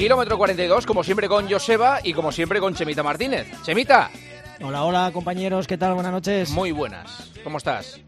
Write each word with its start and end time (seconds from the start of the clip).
Kilómetro 0.00 0.38
42, 0.38 0.86
como 0.86 1.04
siempre 1.04 1.28
con 1.28 1.46
Joseba 1.46 1.98
y 2.02 2.14
como 2.14 2.32
siempre 2.32 2.58
con 2.58 2.74
Chemita 2.74 3.02
Martínez. 3.02 3.46
Chemita. 3.62 4.10
Hola, 4.62 4.84
hola 4.84 5.10
compañeros, 5.12 5.66
¿qué 5.66 5.76
tal? 5.76 5.92
Buenas 5.92 6.10
noches. 6.10 6.48
Muy 6.52 6.72
buenas. 6.72 7.30
¿Cómo 7.44 7.58
estás? 7.58 8.00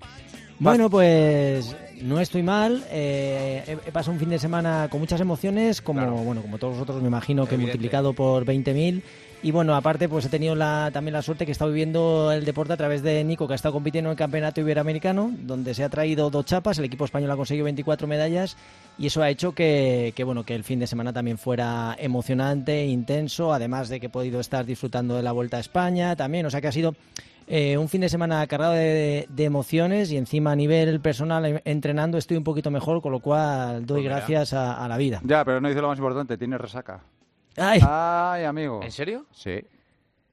Bueno, 0.62 0.88
pues 0.88 1.76
no 2.00 2.20
estoy 2.20 2.42
mal. 2.42 2.84
Eh, 2.90 3.78
he, 3.84 3.92
pasado 3.92 4.12
un 4.12 4.20
fin 4.20 4.30
de 4.30 4.38
semana 4.38 4.88
con 4.90 5.00
muchas 5.00 5.20
emociones, 5.20 5.82
como 5.82 6.24
bueno, 6.24 6.40
como 6.40 6.58
todos 6.58 6.74
vosotros 6.74 7.02
me 7.02 7.08
imagino 7.08 7.46
que 7.46 7.58
multiplicado 7.58 8.12
por 8.12 8.44
20.000 8.44 9.02
y 9.44 9.50
bueno, 9.50 9.74
aparte, 9.74 10.08
pues 10.08 10.24
he 10.24 10.28
tenido 10.28 10.54
la, 10.54 10.90
también 10.92 11.14
la 11.14 11.22
suerte 11.22 11.44
que 11.44 11.50
he 11.50 11.52
estado 11.52 11.72
viviendo 11.72 12.30
el 12.30 12.44
deporte 12.44 12.74
a 12.74 12.76
través 12.76 13.02
de 13.02 13.24
Nico, 13.24 13.48
que 13.48 13.54
ha 13.54 13.56
estado 13.56 13.72
compitiendo 13.72 14.08
en 14.08 14.12
el 14.12 14.16
Campeonato 14.16 14.60
Iberoamericano, 14.60 15.32
donde 15.36 15.74
se 15.74 15.82
ha 15.82 15.88
traído 15.88 16.30
dos 16.30 16.44
chapas, 16.46 16.78
el 16.78 16.84
equipo 16.84 17.04
español 17.04 17.32
ha 17.32 17.36
conseguido 17.36 17.64
24 17.64 18.06
medallas 18.06 18.56
y 18.98 19.06
eso 19.06 19.20
ha 19.20 19.30
hecho 19.30 19.52
que, 19.52 20.14
bueno, 20.24 20.44
que 20.44 20.54
el 20.54 20.62
fin 20.62 20.78
de 20.78 20.86
semana 20.86 21.12
también 21.12 21.38
fuera 21.38 21.96
emocionante, 21.98 22.86
intenso, 22.86 23.52
además 23.52 23.88
de 23.88 23.98
que 23.98 24.06
he 24.06 24.10
podido 24.10 24.38
estar 24.38 24.64
disfrutando 24.64 25.16
de 25.16 25.24
la 25.24 25.32
Vuelta 25.32 25.56
a 25.56 25.60
España 25.60 26.14
también, 26.14 26.46
o 26.46 26.50
sea 26.50 26.60
que 26.60 26.68
ha 26.68 26.72
sido... 26.72 26.94
Eh, 27.54 27.76
un 27.76 27.86
fin 27.86 28.00
de 28.00 28.08
semana 28.08 28.46
cargado 28.46 28.72
de, 28.72 29.26
emociones 29.36 30.10
y 30.10 30.16
encima 30.16 30.52
a 30.52 30.56
nivel 30.56 31.02
personal 31.02 31.60
entrenando 31.66 32.16
estoy 32.16 32.38
un 32.38 32.44
poquito 32.44 32.70
mejor, 32.70 33.02
con 33.02 33.12
lo 33.12 33.20
cual 33.20 33.84
doy 33.84 34.00
pues 34.00 34.10
gracias 34.10 34.54
a, 34.54 34.82
a, 34.82 34.88
la 34.88 34.96
vida. 34.96 35.20
Ya, 35.22 35.44
pero 35.44 35.60
no 35.60 35.68
dice 35.68 35.82
lo 35.82 35.88
más 35.88 35.98
importante, 35.98 36.38
tiene 36.38 36.56
resaca. 36.56 37.04
Ay. 37.58 38.44
amigo. 38.44 38.80
¿En 38.82 38.90
serio? 38.90 39.26
Sí. 39.32 39.50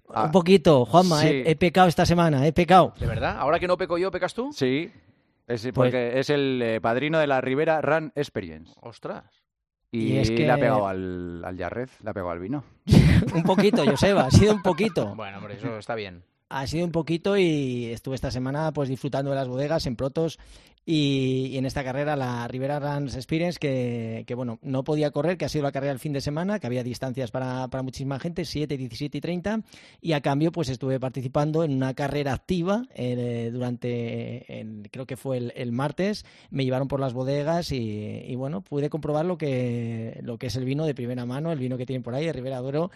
Un 0.08 0.16
ah, 0.16 0.31
poquito, 0.31 0.85
Juanma, 0.85 1.27
he, 1.27 1.58
pecado 1.58 1.89
esta 1.89 2.05
semana, 2.05 2.47
he 2.47 2.53
pecado. 2.53 2.93
¿De 2.97 3.05
verdad? 3.05 3.36
¿Ahora 3.38 3.59
que 3.59 3.67
no 3.67 3.75
peco 3.75 3.97
yo, 3.97 4.11
pecas 4.11 4.33
tú? 4.33 4.53
Sí, 4.53 4.89
es, 5.45 5.61
pues 5.63 5.73
porque 5.73 6.19
es 6.21 6.30
el 6.30 6.61
eh, 6.61 6.80
padrino 6.80 7.19
de 7.19 7.27
la 7.27 7.41
Rivera 7.41 7.81
Run 7.81 8.13
Experience. 8.15 8.71
Ostras. 8.81 9.25
Y, 9.91 10.15
es 10.15 10.31
que... 10.31 10.38
le 10.38 10.52
ha 10.52 10.55
pegado 10.58 10.88
al, 10.88 11.43
al 11.43 11.58
Yarrez, 11.58 11.99
le 12.02 12.11
ha 12.11 12.13
pegado 12.13 12.31
al 12.31 12.39
vino. 12.39 12.63
un 13.36 13.43
poquito, 13.43 13.83
Joseba, 13.83 14.27
ha 14.27 14.31
sido 14.31 14.53
un 14.53 14.61
poquito. 14.61 15.13
Bueno, 15.15 15.41
por 15.41 15.52
eso 15.52 15.77
está 15.77 15.95
bien 15.95 16.23
ha 16.50 16.66
sido 16.66 16.86
un 16.86 16.92
poquito 16.92 17.38
y 17.38 17.86
estuve 17.86 18.16
esta 18.16 18.31
semana 18.31 18.72
pues 18.73 18.89
disfrutando 18.89 19.30
de 19.30 19.36
las 19.36 19.47
bodegas 19.47 19.86
en 19.86 19.95
Protos 19.95 20.39
y, 20.86 21.55
en 21.58 21.67
esta 21.67 21.83
carrera 21.83 22.16
la 22.16 22.47
Rivera 22.47 22.80
Runs 22.80 23.16
Experience 23.16 23.59
que, 23.59 24.33
bueno 24.36 24.58
no 24.64 24.83
podía 24.83 25.11
correr 25.11 25.38
que 25.38 25.45
ha 25.45 25.50
sido 25.50 25.64
la 25.64 25.72
carrera 25.72 25.94
el 25.94 26.00
fin 26.00 26.14
de 26.14 26.22
semana 26.22 26.59
que 26.59 26.66
había 26.66 26.83
distancias 26.83 27.30
para, 27.30 27.67
muchísima 27.83 28.20
gente 28.20 28.45
7, 28.45 28.75
17 28.75 29.17
y 29.20 29.22
30 29.22 29.61
y 30.02 30.14
a 30.14 30.22
cambio 30.22 30.52
pues 30.52 30.70
estuve 30.70 31.00
participando 31.00 31.64
en 31.64 31.73
una 31.73 31.94
carrera 31.94 32.33
activa 32.33 32.86
eh, 32.95 33.52
durante 33.53 34.66
creo 34.92 35.05
que 35.05 35.17
fue 35.17 35.52
el, 35.55 35.72
martes 35.72 36.25
me 36.50 36.66
llevaron 36.66 36.88
por 36.88 37.00
las 37.00 37.14
bodegas 37.14 37.72
y, 37.72 38.33
bueno 38.36 38.61
pude 38.61 38.89
comprobar 38.89 39.25
lo 39.25 39.38
que 39.38 40.20
lo 40.23 40.39
que 40.39 40.47
es 40.47 40.55
el 40.55 40.66
vino 40.66 40.88
de 40.88 40.95
primera 40.95 41.27
mano 41.27 41.52
el 41.52 41.59
vino 41.59 41.77
que 41.77 41.86
tienen 41.86 42.02
por 42.02 42.16
ahí 42.16 42.25
de 42.25 42.33
Ribera 42.33 42.61
Duero 42.61 42.89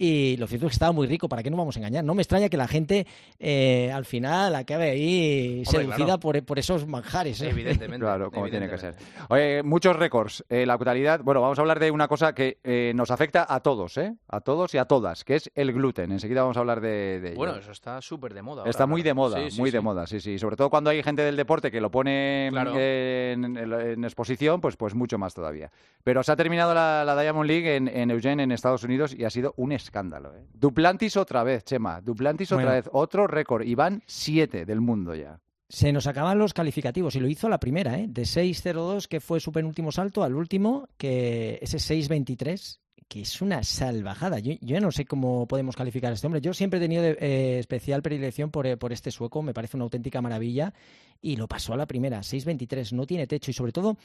y 0.00 0.36
lo 0.36 0.46
cierto 0.46 0.66
es 0.66 0.70
que 0.70 0.74
estaba 0.74 0.92
muy 0.92 1.08
rico, 1.08 1.28
¿para 1.28 1.42
qué 1.42 1.50
no 1.50 1.56
vamos 1.56 1.76
a 1.76 1.80
engañar? 1.80 2.04
No 2.04 2.14
me 2.14 2.22
extraña 2.22 2.48
que 2.48 2.56
la 2.56 2.68
gente 2.68 3.04
eh, 3.40 3.90
al 3.92 4.04
final 4.04 4.54
acabe 4.54 4.90
ahí 4.90 5.64
seducida 5.64 6.18
por, 6.18 6.40
por, 6.44 6.58
esos 6.60 6.86
manjares. 6.86 7.40
¿eh? 7.40 7.50
Evidentemente. 7.50 7.98
claro, 7.98 8.30
como 8.30 8.48
tiene 8.48 8.70
que 8.70 8.78
ser. 8.78 8.94
Oye, 9.28 9.64
muchos 9.64 9.96
récords. 9.96 10.44
Eh, 10.48 10.64
la 10.66 10.76
brutalidad, 10.76 11.20
bueno, 11.24 11.40
vamos 11.40 11.58
a 11.58 11.62
hablar 11.62 11.80
de 11.80 11.90
una 11.90 12.06
cosa 12.06 12.32
que 12.32 12.58
eh, 12.62 12.92
nos 12.94 13.10
afecta 13.10 13.44
a 13.48 13.58
todos, 13.60 13.96
¿eh? 13.98 14.14
A 14.28 14.40
todos 14.40 14.72
y 14.74 14.78
a 14.78 14.84
todas, 14.84 15.24
que 15.24 15.34
es 15.34 15.50
el 15.56 15.72
gluten. 15.72 16.12
Enseguida 16.12 16.42
vamos 16.42 16.56
a 16.56 16.60
hablar 16.60 16.80
de, 16.80 17.16
ello. 17.16 17.36
Bueno, 17.36 17.56
eso 17.56 17.72
está 17.72 18.00
súper 18.00 18.34
de 18.34 18.42
moda. 18.42 18.64
está 18.66 18.86
muy 18.86 19.02
de 19.02 19.14
moda, 19.14 19.40
muy 19.58 19.72
de 19.72 19.80
moda, 19.80 20.06
sí, 20.06 20.20
sí. 20.20 20.38
Sobre 20.38 20.54
todo 20.54 20.70
cuando 20.70 20.90
hay 20.90 21.02
gente 21.02 21.22
del 21.22 21.36
deporte 21.36 21.72
que 21.72 21.80
lo 21.80 21.90
pone 21.90 22.46
en, 22.46 24.04
exposición, 24.04 24.60
pues, 24.60 24.76
pues 24.76 24.94
mucho 24.94 25.18
más 25.18 25.34
todavía. 25.34 25.72
Pero 26.04 26.22
se 26.22 26.30
ha 26.30 26.36
terminado 26.36 26.72
la, 26.72 27.20
Diamond 27.20 27.48
League 27.48 27.74
en, 27.74 27.88
en 27.88 28.12
Eugene, 28.12 28.44
en 28.44 28.52
Estados 28.52 28.84
Unidos, 28.84 29.12
y 29.12 29.24
ha 29.24 29.30
sido 29.30 29.54
un 29.56 29.72
escándalo. 29.88 30.34
¿eh? 30.36 30.46
Duplantis 30.54 31.16
otra 31.16 31.42
vez, 31.42 31.64
Chema. 31.64 32.00
Duplantis 32.00 32.52
otra 32.52 32.72
vez. 32.72 32.88
Otro 32.92 33.26
récord. 33.26 33.64
Y 33.66 33.74
van 33.74 34.02
siete 34.06 34.64
del 34.64 34.80
mundo 34.80 35.14
ya. 35.14 35.40
Se 35.68 35.92
nos 35.92 36.06
acaban 36.06 36.38
los 36.38 36.54
calificativos 36.54 37.14
y 37.16 37.20
lo 37.20 37.28
hizo 37.28 37.48
la 37.48 37.58
primera, 37.58 37.98
¿eh? 37.98 38.06
de 38.08 38.22
6.02, 38.22 39.06
que 39.06 39.20
fue 39.20 39.38
su 39.38 39.52
penúltimo 39.52 39.92
salto, 39.92 40.22
al 40.22 40.34
último, 40.34 40.88
que 40.96 41.58
ese 41.60 41.76
6.23, 41.76 42.78
que 43.06 43.20
es 43.20 43.42
una 43.42 43.62
salvajada. 43.62 44.38
Yo, 44.38 44.54
yo, 44.62 44.80
no 44.80 44.90
sé 44.90 45.04
cómo 45.04 45.46
podemos 45.46 45.76
calificar 45.76 46.10
a 46.10 46.14
este 46.14 46.26
hombre. 46.26 46.40
Yo 46.40 46.54
siempre 46.54 46.78
he 46.78 46.82
tenido 46.82 47.04
eh, 47.04 47.58
especial 47.58 48.00
predilección 48.00 48.50
por, 48.50 48.78
por, 48.78 48.94
este 48.94 49.10
sueco, 49.10 49.42
me 49.42 49.52
parece 49.52 49.76
una 49.76 49.84
auténtica 49.84 50.22
maravilla. 50.22 50.72
Y 51.20 51.36
lo 51.36 51.48
pasó 51.48 51.74
a 51.74 51.76
la 51.76 51.86
primera, 51.86 52.20
6.23, 52.20 52.92
no 52.92 53.06
tiene 53.06 53.26
techo. 53.26 53.50
Y 53.50 53.54
sobre 53.54 53.72
todo, 53.72 53.98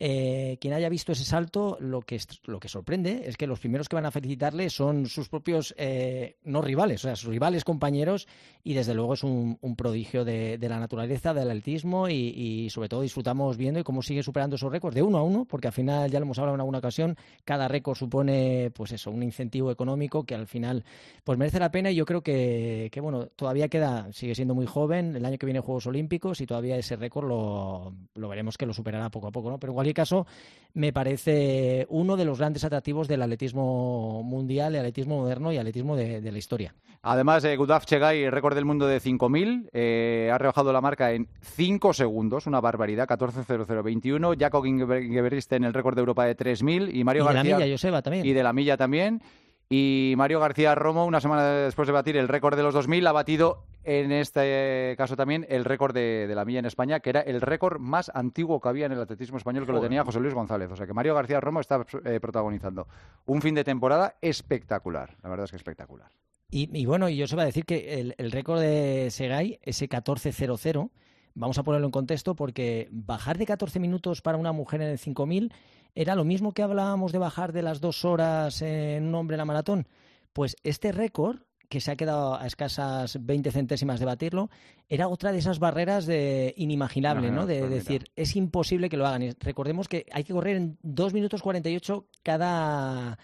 eh, 0.00 0.58
quien 0.60 0.74
haya 0.74 0.88
visto 0.88 1.12
ese 1.12 1.24
salto, 1.24 1.76
lo 1.80 2.02
que, 2.02 2.20
lo 2.46 2.58
que 2.58 2.68
sorprende 2.68 3.22
es 3.26 3.36
que 3.36 3.46
los 3.46 3.60
primeros 3.60 3.88
que 3.88 3.94
van 3.94 4.06
a 4.06 4.10
felicitarle 4.10 4.68
son 4.68 5.06
sus 5.06 5.28
propios, 5.28 5.72
eh, 5.78 6.36
no 6.42 6.62
rivales, 6.62 7.04
o 7.04 7.08
sea, 7.08 7.16
sus 7.16 7.30
rivales 7.30 7.62
compañeros, 7.62 8.26
y 8.64 8.74
desde 8.74 8.94
luego 8.94 9.14
es 9.14 9.22
un, 9.22 9.58
prodigio 9.76 10.24
de, 10.24 10.58
la 10.60 10.80
naturaleza, 10.80 11.32
del 11.32 11.48
atletismo, 11.48 12.08
y, 12.08 12.68
sobre 12.70 12.88
todo 12.88 13.02
disfrutamos 13.02 13.56
viendo 13.56 13.82
cómo 13.84 14.02
sigue 14.02 14.22
superando 14.22 14.56
esos 14.56 14.72
récords 14.72 14.96
de 14.96 15.02
uno 15.02 15.18
a 15.18 15.22
uno, 15.22 15.44
porque 15.44 15.68
al 15.68 15.72
final, 15.72 16.10
ya 16.10 16.18
lo 16.18 16.24
hemos 16.24 16.38
hablado 16.38 16.56
en 16.56 16.60
alguna 16.60 16.78
ocasión, 16.78 17.16
cada 17.44 17.68
récord 17.68 17.96
supone, 17.96 18.72
pues 18.74 18.92
eso, 18.92 19.12
un 19.12 19.22
incentivo 19.22 19.70
económico 19.70 20.24
que 20.24 20.34
al 20.34 20.48
final, 20.48 20.84
pues 21.22 21.38
merece 21.38 21.60
la 21.60 21.70
pena, 21.70 21.92
y 21.92 21.94
yo 21.94 22.04
creo 22.04 22.22
que, 22.22 22.88
que 22.90 23.00
bueno, 23.00 23.26
todavía 23.26 23.68
queda, 23.68 24.12
sigue 24.12 24.34
siendo 24.34 24.54
muy 24.56 24.66
joven, 24.66 25.14
el 25.14 25.24
año 25.24 25.38
que 25.38 25.46
viene 25.46 25.60
Juegos 25.60 25.86
Olímpicos, 25.86 26.40
y 26.40 26.46
todavía 26.46 26.76
ese 26.76 26.96
récord 26.96 27.28
lo, 27.28 27.94
lo 28.14 28.28
veremos 28.28 28.58
que 28.58 28.66
lo 28.66 28.74
superará 28.74 29.08
poco 29.10 29.28
a 29.28 29.32
poco, 29.32 29.50
¿no? 29.50 29.58
Pero 29.60 29.72
igual 29.72 29.83
cualquier 29.84 29.94
caso, 29.94 30.26
me 30.74 30.92
parece 30.92 31.86
uno 31.88 32.16
de 32.16 32.24
los 32.24 32.38
grandes 32.38 32.64
atractivos 32.64 33.06
del 33.06 33.22
atletismo 33.22 34.22
mundial, 34.24 34.74
el 34.74 34.80
atletismo 34.80 35.18
moderno 35.18 35.52
y 35.52 35.58
atletismo 35.58 35.94
de, 35.94 36.20
la 36.20 36.38
historia. 36.38 36.74
Además, 37.02 37.42
de 37.42 37.56
Gudaf 37.56 37.84
Chegai, 37.84 38.28
récord 38.30 38.54
del 38.54 38.64
mundo 38.64 38.86
de 38.86 38.98
5.000, 38.98 39.68
eh, 39.72 40.30
ha 40.32 40.38
rebajado 40.38 40.72
la 40.72 40.80
marca 40.80 41.12
en 41.12 41.28
5 41.42 41.92
segundos, 41.92 42.46
una 42.46 42.60
barbaridad, 42.60 43.06
14.0021. 43.06 44.36
Jacob 44.38 44.64
en 44.64 45.64
el 45.64 45.74
récord 45.74 45.94
de 45.94 46.00
Europa 46.00 46.24
de 46.24 46.36
3.000 46.36 46.94
y 46.94 47.04
Mario 47.04 47.22
y 47.22 47.26
García... 47.26 47.42
de 47.42 47.50
la 47.50 47.56
milla, 47.58 47.74
Joseba, 47.74 48.02
también. 48.02 48.26
Y 48.26 48.32
de 48.32 48.42
la 48.42 48.52
milla 48.52 48.76
también. 48.76 49.22
Y 49.68 50.14
Mario 50.16 50.40
García 50.40 50.74
Romo, 50.74 51.06
una 51.06 51.20
semana 51.20 51.44
después 51.44 51.86
de 51.86 51.92
batir 51.92 52.16
el 52.16 52.28
récord 52.28 52.56
de 52.56 52.62
los 52.62 52.74
2.000, 52.74 53.08
ha 53.08 53.12
batido 53.12 53.64
en 53.82 54.12
este 54.12 54.94
caso 54.96 55.16
también 55.16 55.46
el 55.48 55.64
récord 55.64 55.94
de, 55.94 56.30
la 56.34 56.44
milla 56.44 56.58
en 56.58 56.66
España, 56.66 57.00
que 57.00 57.10
era 57.10 57.20
el 57.20 57.40
récord 57.40 57.78
más 57.78 58.10
antiguo 58.14 58.60
que 58.60 58.68
había 58.68 58.86
en 58.86 58.92
el 58.92 59.00
atletismo 59.00 59.38
español, 59.38 59.66
que 59.66 59.72
lo 59.72 59.80
tenía 59.80 60.04
José 60.04 60.20
Luis 60.20 60.34
González. 60.34 60.70
O 60.70 60.76
sea 60.76 60.86
que 60.86 60.92
Mario 60.92 61.14
García 61.14 61.40
Romo 61.40 61.60
está 61.60 61.84
eh, 62.04 62.20
protagonizando 62.20 62.86
un 63.26 63.42
fin 63.42 63.54
de 63.54 63.64
temporada 63.64 64.16
espectacular. 64.20 65.16
La 65.22 65.28
verdad 65.28 65.44
es 65.44 65.50
que 65.50 65.56
espectacular. 65.56 66.10
Y, 66.50 66.86
bueno, 66.86 67.08
y 67.08 67.16
yo 67.16 67.26
se 67.26 67.34
va 67.34 67.42
a 67.42 67.46
decir 67.46 67.64
que 67.64 68.00
el, 68.00 68.14
el 68.16 68.30
récord 68.30 68.60
de 68.60 69.10
Segay, 69.10 69.58
ese 69.62 69.88
14.00, 69.88 70.90
vamos 71.34 71.58
a 71.58 71.62
ponerlo 71.62 71.86
en 71.86 71.92
contexto 71.92 72.34
porque 72.34 72.88
bajar 72.90 73.38
de 73.38 73.46
14 73.46 73.78
minutos 73.80 74.22
para 74.22 74.38
una 74.38 74.52
mujer 74.52 74.80
en 74.82 74.88
el 74.88 74.98
5000 74.98 75.52
era 75.94 76.14
lo 76.14 76.24
mismo 76.24 76.52
que 76.52 76.62
hablábamos 76.62 77.12
de 77.12 77.18
bajar 77.18 77.52
de 77.52 77.62
las 77.62 77.80
dos 77.80 78.04
horas 78.04 78.62
en 78.62 79.06
un 79.06 79.14
hombre 79.14 79.34
en 79.34 79.38
la 79.38 79.44
maratón. 79.44 79.86
Pues 80.32 80.56
este 80.64 80.90
récord, 80.90 81.38
que 81.68 81.80
se 81.80 81.90
ha 81.90 81.96
quedado 81.96 82.34
a 82.34 82.46
escasas 82.46 83.24
20 83.24 83.52
centésimas 83.52 84.00
de 84.00 84.06
batirlo, 84.06 84.50
era 84.88 85.08
otra 85.08 85.32
de 85.32 85.38
esas 85.38 85.58
barreras 85.58 86.06
de 86.06 86.52
inimaginable, 86.56 87.30
¿no? 87.30 87.46
De, 87.46 87.68
decir, 87.68 88.06
es 88.16 88.36
imposible 88.36 88.88
que 88.88 88.96
lo 88.96 89.06
hagan. 89.06 89.34
recordemos 89.40 89.88
que 89.88 90.06
hay 90.12 90.24
que 90.24 90.32
correr 90.32 90.56
en 90.56 90.78
2 90.82 91.14
minutos 91.14 91.42
48 91.42 92.06
cada 92.22 93.18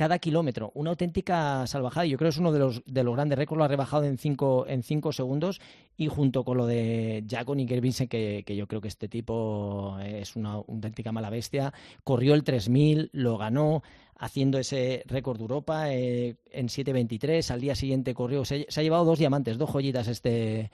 cada 0.00 0.18
kilómetro. 0.18 0.72
Una 0.72 0.88
auténtica 0.88 1.66
salvajada. 1.66 2.06
Yo 2.06 2.16
creo 2.16 2.30
que 2.30 2.34
es 2.34 2.38
uno 2.38 2.52
de 2.52 2.58
los, 2.58 2.82
de 2.86 3.04
los 3.04 3.14
grandes 3.14 3.36
récords. 3.36 3.58
Lo 3.58 3.64
ha 3.64 3.68
rebajado 3.68 4.04
en 4.04 4.16
cinco, 4.16 4.64
en 4.66 4.82
cinco 4.82 5.12
segundos. 5.12 5.60
Y 5.98 6.08
junto 6.08 6.42
con 6.42 6.56
lo 6.56 6.64
de 6.64 7.22
Jaco 7.28 7.54
y 7.54 7.66
que, 7.66 8.42
que 8.46 8.56
yo 8.56 8.66
creo 8.66 8.80
que 8.80 8.88
este 8.88 9.08
tipo 9.08 9.98
es 10.02 10.36
una 10.36 10.52
auténtica 10.52 11.12
mala 11.12 11.28
bestia, 11.28 11.74
corrió 12.02 12.32
el 12.32 12.44
3000, 12.44 13.10
lo 13.12 13.36
ganó 13.36 13.82
haciendo 14.16 14.58
ese 14.58 15.02
récord 15.04 15.36
de 15.36 15.42
Europa 15.42 15.92
eh, 15.92 16.36
en 16.50 16.68
7.23. 16.68 17.50
Al 17.50 17.60
día 17.60 17.74
siguiente 17.74 18.14
corrió. 18.14 18.46
Se, 18.46 18.64
se 18.70 18.80
ha 18.80 18.82
llevado 18.82 19.04
dos 19.04 19.18
diamantes, 19.18 19.58
dos 19.58 19.68
joyitas 19.68 20.08
este 20.08 20.70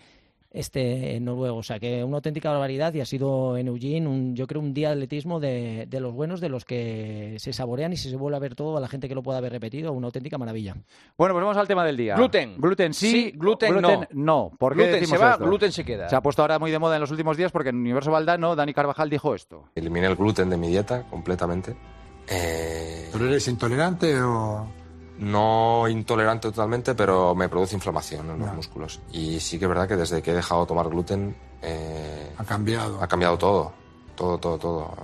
este 0.50 1.18
noruego. 1.20 1.58
O 1.58 1.62
sea, 1.62 1.78
que 1.78 2.02
una 2.04 2.16
auténtica 2.16 2.50
barbaridad 2.50 2.92
y 2.94 3.00
ha 3.00 3.04
sido 3.04 3.56
en 3.56 3.68
Eugene, 3.68 4.06
un, 4.06 4.34
yo 4.34 4.46
creo, 4.46 4.60
un 4.60 4.74
día 4.74 4.88
de 4.88 4.94
atletismo 4.94 5.40
de, 5.40 5.88
los 5.92 6.12
buenos, 6.12 6.40
de 6.40 6.48
los 6.48 6.64
que 6.64 7.36
se 7.38 7.52
saborean 7.52 7.92
y 7.92 7.96
si 7.96 8.10
se 8.10 8.16
vuelve 8.16 8.36
a 8.36 8.40
ver 8.40 8.54
todo, 8.54 8.76
a 8.76 8.80
la 8.80 8.88
gente 8.88 9.08
que 9.08 9.14
lo 9.14 9.22
pueda 9.22 9.38
haber 9.38 9.52
repetido, 9.52 9.92
una 9.92 10.06
auténtica 10.06 10.38
maravilla. 10.38 10.74
Bueno, 11.16 11.34
pues 11.34 11.44
vamos 11.44 11.56
al 11.56 11.68
tema 11.68 11.84
del 11.84 11.96
día. 11.96 12.16
Gluten. 12.16 12.56
Gluten 12.58 12.94
sí, 12.94 13.32
gluten, 13.34 13.80
no. 13.80 14.06
no. 14.12 14.52
¿Por 14.58 14.76
qué 14.76 14.84
gluten 14.84 15.06
se 15.06 15.18
va, 15.18 15.36
gluten 15.36 15.72
se 15.72 15.84
queda. 15.84 16.08
Se 16.08 16.16
ha 16.16 16.20
puesto 16.20 16.42
ahora 16.42 16.58
muy 16.58 16.70
de 16.70 16.78
moda 16.78 16.96
en 16.96 17.00
los 17.00 17.10
últimos 17.10 17.36
días 17.36 17.52
porque 17.52 17.70
en 17.70 17.76
Universo 17.76 18.10
Valdano, 18.10 18.56
Dani 18.56 18.72
Carvajal 18.72 19.10
dijo 19.10 19.34
esto. 19.34 19.64
Eliminé 19.74 20.06
el 20.06 20.16
gluten 20.16 20.50
de 20.50 20.56
mi 20.56 20.68
dieta 20.68 21.02
completamente. 21.04 21.74
Eh... 22.28 23.08
¿Pero 23.12 23.26
eres 23.26 23.46
intolerante 23.48 24.20
o...? 24.20 24.66
No 25.18 25.88
intolerante 25.88 26.48
totalmente, 26.48 26.94
pero 26.94 27.34
me 27.34 27.48
produce 27.48 27.74
inflamación 27.74 28.30
en 28.30 28.38
los 28.38 28.52
músculos. 28.52 29.00
Y 29.12 29.40
sí 29.40 29.58
que 29.58 29.64
es 29.64 29.68
verdad 29.68 29.88
que 29.88 29.96
desde 29.96 30.22
que 30.22 30.30
he 30.32 30.34
dejado 30.34 30.62
de 30.62 30.66
tomar 30.66 30.88
gluten... 30.88 31.34
Eh, 31.62 32.32
ha 32.36 32.44
cambiado. 32.44 33.02
Ha 33.02 33.08
cambiado 33.08 33.38
todo. 33.38 33.72
Todo, 34.14 34.38
todo, 34.38 34.58
todo. 34.58 34.94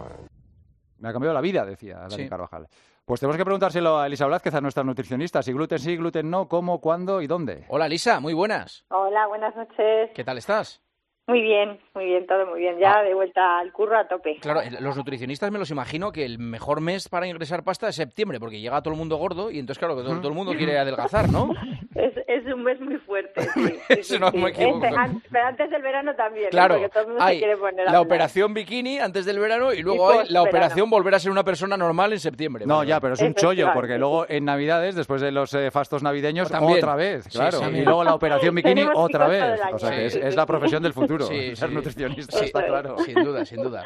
Me 0.98 1.08
ha 1.08 1.12
cambiado 1.12 1.34
la 1.34 1.40
vida, 1.40 1.64
decía 1.64 1.98
Dani 2.00 2.14
Sí. 2.24 2.28
Carvajal. 2.28 2.68
Pues 3.04 3.18
tenemos 3.18 3.36
que 3.36 3.44
preguntárselo 3.44 3.98
a 3.98 4.06
Elisa 4.06 4.26
Blázquez, 4.26 4.54
a 4.54 4.60
nuestra 4.60 4.84
nutricionista, 4.84 5.42
si 5.42 5.52
gluten 5.52 5.80
sí, 5.80 5.96
gluten 5.96 6.30
no, 6.30 6.46
cómo, 6.46 6.80
cuándo 6.80 7.20
y 7.20 7.26
dónde. 7.26 7.64
Hola 7.68 7.88
Lisa, 7.88 8.20
muy 8.20 8.32
buenas. 8.32 8.84
Hola, 8.90 9.26
buenas 9.26 9.56
noches. 9.56 10.10
¿Qué 10.14 10.22
tal 10.22 10.38
estás? 10.38 10.80
Muy 11.28 11.40
bien, 11.40 11.78
muy 11.94 12.06
bien, 12.06 12.26
todo 12.26 12.46
muy 12.48 12.60
bien. 12.60 12.78
Ya 12.80 13.00
de 13.02 13.14
vuelta 13.14 13.60
al 13.60 13.72
curro 13.72 13.96
a 13.96 14.08
tope. 14.08 14.38
Claro, 14.40 14.60
los 14.80 14.96
nutricionistas 14.96 15.52
me 15.52 15.58
los 15.58 15.70
imagino 15.70 16.10
que 16.10 16.24
el 16.24 16.38
mejor 16.40 16.80
mes 16.80 17.08
para 17.08 17.28
ingresar 17.28 17.62
pasta 17.62 17.88
es 17.88 17.94
septiembre, 17.94 18.40
porque 18.40 18.60
llega 18.60 18.82
todo 18.82 18.92
el 18.94 18.98
mundo 18.98 19.16
gordo 19.16 19.50
y 19.50 19.60
entonces, 19.60 19.78
claro, 19.78 19.96
que 19.96 20.02
todo, 20.02 20.16
todo 20.18 20.28
el 20.28 20.34
mundo 20.34 20.52
quiere 20.54 20.78
adelgazar, 20.78 21.30
¿no? 21.30 21.50
Es, 21.94 22.14
es 22.26 22.46
un 22.46 22.62
mes 22.64 22.80
muy 22.80 22.96
fuerte. 22.96 23.42
Sí, 23.42 23.50
sí, 23.66 23.74
Eso 23.90 24.14
sí, 24.14 24.18
no 24.18 24.30
sí. 24.30 24.38
me 24.38 24.48
equivoco. 24.48 24.82
Este, 24.86 24.96
an- 24.98 25.22
pero 25.30 25.46
antes 25.46 25.70
del 25.70 25.82
verano 25.82 26.14
también, 26.14 26.46
¿eh? 26.46 26.50
Claro, 26.50 26.76
porque 26.76 26.88
todo 26.88 27.02
el 27.02 27.08
mundo 27.10 27.22
hay 27.22 27.34
se 27.34 27.44
quiere 27.44 27.56
poner 27.58 27.86
a 27.86 27.92
la 27.92 28.00
operación 28.00 28.54
bikini 28.54 28.98
antes 28.98 29.26
del 29.26 29.38
verano 29.38 29.74
y 29.74 29.82
luego 29.82 30.14
Y 30.14 30.16
hay 30.20 30.28
la 30.30 30.40
operación 30.42 30.88
volver 30.88 31.14
a 31.14 31.18
ser 31.18 31.30
una 31.30 31.44
persona 31.44 31.76
normal 31.76 32.14
en 32.14 32.18
septiembre. 32.20 32.64
No, 32.64 32.82
ya, 32.82 32.98
pero 32.98 33.12
es 33.12 33.20
un 33.20 33.34
chollo, 33.34 33.72
porque 33.74 33.98
luego 33.98 34.24
en 34.26 34.46
Navidades, 34.46 34.94
después 34.94 35.20
de 35.20 35.32
los 35.32 35.52
eh, 35.52 35.70
fastos 35.70 36.02
navideños, 36.02 36.50
También. 36.50 36.78
otra 36.78 36.96
vez, 36.96 37.28
claro. 37.28 37.58
sí. 37.58 37.64
y 37.76 37.82
luego 37.84 38.04
la 38.04 38.14
operación 38.14 38.54
bikini 38.54 38.84
otra 38.94 39.28
vez. 39.28 39.60
O 39.74 39.78
sea 39.78 39.90
que 39.90 40.06
es, 40.06 40.34
la 40.34 40.46
profesión 40.46 40.82
del 40.82 40.94
futuro, 40.94 41.11
Sí, 41.20 41.56
ser 41.56 41.68
sí. 41.68 41.74
nutricionista, 41.74 42.38
Sí, 42.38 42.44
está 42.46 42.66
claro. 42.66 42.98
Sin 42.98 43.14
duda, 43.22 43.44
sin 43.44 43.62
duda. 43.62 43.84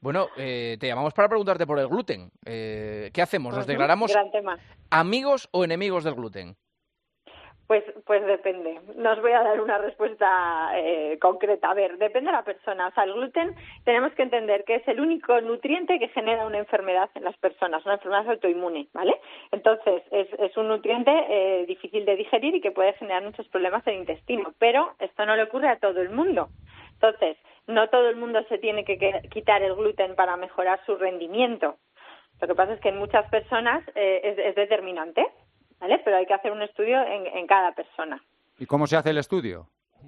Bueno, 0.00 0.28
eh, 0.36 0.76
te 0.80 0.86
llamamos 0.86 1.12
para 1.12 1.28
preguntarte 1.28 1.66
por 1.66 1.78
el 1.78 1.88
gluten. 1.88 2.30
Eh, 2.46 3.10
¿Qué 3.12 3.20
hacemos? 3.20 3.54
¿Nos 3.54 3.66
declaramos 3.66 4.12
amigos 4.90 5.48
o 5.52 5.62
enemigos 5.64 6.04
del 6.04 6.14
gluten? 6.14 6.56
Pues, 7.70 7.84
pues 8.04 8.26
depende. 8.26 8.80
No 8.96 9.12
os 9.12 9.20
voy 9.22 9.30
a 9.30 9.44
dar 9.44 9.60
una 9.60 9.78
respuesta 9.78 10.72
eh, 10.74 11.16
concreta. 11.20 11.70
A 11.70 11.74
ver, 11.74 11.98
depende 11.98 12.32
de 12.32 12.36
la 12.36 12.42
persona. 12.42 12.88
O 12.88 12.90
sea, 12.90 13.04
el 13.04 13.12
gluten 13.12 13.54
tenemos 13.84 14.12
que 14.14 14.24
entender 14.24 14.64
que 14.64 14.74
es 14.74 14.88
el 14.88 14.98
único 14.98 15.40
nutriente 15.40 16.00
que 16.00 16.08
genera 16.08 16.48
una 16.48 16.58
enfermedad 16.58 17.08
en 17.14 17.22
las 17.22 17.36
personas, 17.36 17.84
una 17.84 17.94
enfermedad 17.94 18.28
autoinmune, 18.28 18.88
¿vale? 18.92 19.14
Entonces, 19.52 20.02
es, 20.10 20.26
es 20.40 20.56
un 20.56 20.66
nutriente 20.66 21.12
eh, 21.12 21.64
difícil 21.68 22.04
de 22.06 22.16
digerir 22.16 22.56
y 22.56 22.60
que 22.60 22.72
puede 22.72 22.94
generar 22.94 23.22
muchos 23.22 23.46
problemas 23.46 23.86
en 23.86 23.94
el 23.94 24.00
intestino. 24.00 24.52
Pero 24.58 24.94
esto 24.98 25.24
no 25.24 25.36
le 25.36 25.44
ocurre 25.44 25.68
a 25.68 25.78
todo 25.78 26.00
el 26.00 26.10
mundo. 26.10 26.48
Entonces, 26.94 27.36
no 27.68 27.88
todo 27.88 28.08
el 28.08 28.16
mundo 28.16 28.42
se 28.48 28.58
tiene 28.58 28.84
que 28.84 28.98
quitar 29.30 29.62
el 29.62 29.76
gluten 29.76 30.16
para 30.16 30.36
mejorar 30.36 30.84
su 30.86 30.96
rendimiento. 30.96 31.76
Lo 32.40 32.48
que 32.48 32.54
pasa 32.56 32.72
es 32.72 32.80
que 32.80 32.88
en 32.88 32.98
muchas 32.98 33.30
personas 33.30 33.84
eh, 33.94 34.22
es, 34.24 34.38
es 34.38 34.54
determinante, 34.56 35.24
¿vale? 35.80 35.98
Pero 36.04 36.16
hay 36.18 36.26
que 36.26 36.34
hacer 36.34 36.52
un 36.52 36.62
estudio 36.62 37.02
en, 37.02 37.26
en 37.26 37.46
cada 37.46 37.72
persona. 37.72 38.22
¿Y 38.58 38.66
cómo 38.66 38.86
se 38.86 38.96
hace 38.96 39.10
el 39.10 39.18
estudio? 39.18 39.66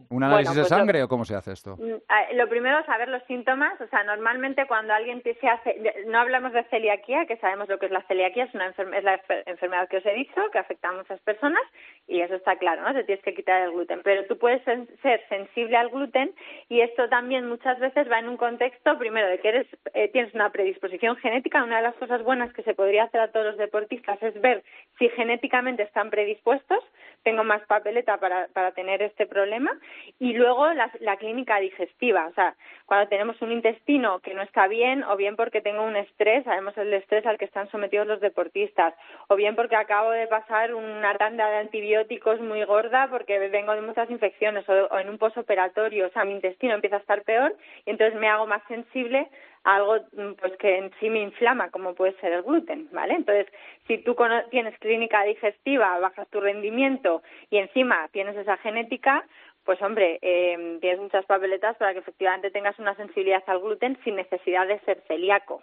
¿Un 0.08 0.22
análisis 0.24 0.54
pues 0.54 0.56
de 0.56 0.62
lo- 0.62 0.68
sangre 0.80 1.02
o 1.02 1.08
cómo 1.08 1.24
se 1.26 1.34
hace 1.34 1.52
esto? 1.52 1.76
Mm, 1.76 1.96
ah, 2.08 2.24
Lo 2.32 2.48
primero 2.48 2.78
es 2.78 2.86
saber 2.86 3.08
los 3.08 3.22
síntomas. 3.24 3.78
O 3.78 3.86
sea, 3.88 4.02
normalmente 4.04 4.66
cuando 4.66 4.94
alguien 4.94 5.22
se 5.22 5.48
hace, 5.48 5.76
no 6.06 6.18
hablamos 6.18 6.52
de 6.54 6.64
celiaquía, 6.64 7.26
que 7.26 7.36
sabemos 7.36 7.68
lo 7.68 7.78
que 7.78 7.86
es 7.86 7.92
la 7.92 8.00
celiaquía, 8.04 8.44
es 8.44 8.54
una 8.54 8.68
es 8.68 9.04
la 9.04 9.18
enfer- 9.22 9.42
enfermedad 9.44 9.88
que 9.90 9.98
os 9.98 10.06
he 10.06 10.14
dicho, 10.14 10.40
que 10.50 10.58
afecta 10.58 10.88
a 10.88 10.92
muchas 10.92 11.20
personas, 11.20 11.60
y 12.06 12.20
eso 12.20 12.34
está 12.34 12.56
claro, 12.56 12.82
¿no? 12.82 12.92
Te 12.92 13.04
tienes 13.04 13.24
que 13.24 13.34
quitar 13.34 13.62
el 13.62 13.72
gluten. 13.72 14.00
Pero 14.02 14.24
tú 14.26 14.36
puedes 14.36 14.62
ser 14.64 15.24
sensible 15.28 15.76
al 15.76 15.88
gluten, 15.88 16.34
y 16.68 16.80
esto 16.80 17.08
también 17.08 17.48
muchas 17.48 17.78
veces 17.78 18.10
va 18.10 18.18
en 18.18 18.28
un 18.28 18.36
contexto, 18.36 18.98
primero, 18.98 19.28
de 19.28 19.38
que 19.38 19.48
eres, 19.48 19.66
eh, 19.94 20.08
tienes 20.08 20.34
una 20.34 20.50
predisposición 20.50 21.16
genética. 21.16 21.62
Una 21.62 21.76
de 21.76 21.82
las 21.82 21.94
cosas 21.94 22.22
buenas 22.22 22.52
que 22.52 22.62
se 22.64 22.74
podría 22.74 23.04
hacer 23.04 23.20
a 23.20 23.30
todos 23.30 23.46
los 23.46 23.56
deportistas 23.56 24.22
es 24.22 24.38
ver 24.40 24.62
si 24.98 25.08
genéticamente 25.10 25.84
están 25.84 26.10
predispuestos. 26.10 26.84
Tengo 27.22 27.44
más 27.44 27.62
papeleta 27.66 28.18
para, 28.18 28.48
para 28.48 28.72
tener 28.72 29.00
este 29.00 29.26
problema. 29.26 29.70
Y 30.18 30.32
luego 30.32 30.72
la, 30.74 30.90
la 31.00 31.16
clínica 31.16 31.60
digestiva, 31.60 32.26
o 32.26 32.34
sea, 32.34 32.56
cuando 32.84 33.08
tenemos 33.08 33.40
un 33.42 33.52
intestino 33.52 34.18
que 34.20 34.34
no 34.34 34.42
está 34.42 34.66
bien, 34.66 35.04
o 35.04 35.16
bien 35.16 35.36
porque 35.36 35.60
tengo 35.60 35.84
un 35.84 35.96
estrés, 35.96 36.44
sabemos 36.44 36.76
el 36.76 36.92
estrés 36.92 37.24
al 37.26 37.38
que 37.38 37.44
están 37.44 37.70
sometidos 37.70 38.06
los 38.06 38.20
deportistas, 38.20 38.94
o 39.28 39.36
bien 39.36 39.54
porque 39.54 39.76
acabo 39.76 40.10
de 40.10 40.26
pasar 40.26 40.74
una 40.74 41.16
tanda 41.16 41.48
de 41.48 41.58
antibióticos 41.58 41.91
muy 42.40 42.64
gorda 42.64 43.08
porque 43.10 43.38
vengo 43.38 43.74
de 43.74 43.82
muchas 43.82 44.10
infecciones, 44.10 44.68
o, 44.68 44.98
en 44.98 45.08
un 45.08 45.18
posoperatorio, 45.18 46.06
o 46.06 46.10
sea, 46.10 46.24
mi 46.24 46.32
intestino 46.32 46.74
empieza 46.74 46.96
a 46.96 47.00
estar 47.00 47.22
peor 47.22 47.54
y 47.86 47.90
entonces 47.90 48.18
me 48.18 48.28
hago 48.28 48.46
más 48.46 48.62
sensible 48.68 49.28
a 49.64 49.76
algo 49.76 49.96
mm, 50.12 50.32
pues 50.40 50.56
que 50.58 50.78
en 50.78 50.90
sí 50.98 51.10
me 51.10 51.20
inflama, 51.20 51.70
como 51.70 51.94
puede 51.94 52.18
ser 52.20 52.32
el 52.32 52.42
gluten, 52.42 52.88
¿vale? 52.92 53.14
Entonces, 53.14 53.46
si 53.86 53.98
tú 53.98 54.16
tienes 54.50 54.78
clínica 54.78 55.22
digestiva, 55.24 55.98
bajas 55.98 56.28
tu 56.28 56.40
rendimiento 56.40 57.22
y 57.50 57.58
encima 57.58 58.08
tienes 58.12 58.36
esa 58.36 58.56
genética, 58.58 59.24
pues 59.64 59.80
hombre, 59.82 60.18
eh, 60.22 60.78
tienes 60.80 61.00
muchas 61.00 61.24
papeletas 61.26 61.76
para 61.76 61.92
que 61.92 62.00
efectivamente 62.00 62.50
tengas 62.50 62.78
una 62.78 62.94
sensibilidad 62.96 63.42
al 63.46 63.60
gluten 63.60 63.98
sin 64.04 64.16
necesidad 64.16 64.66
de 64.66 64.80
ser 64.80 65.02
celíaco 65.06 65.62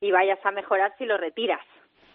y 0.00 0.10
vayas 0.10 0.44
a 0.44 0.50
mejorar 0.50 0.94
si 0.98 1.04
lo 1.04 1.16
retiras. 1.16 1.64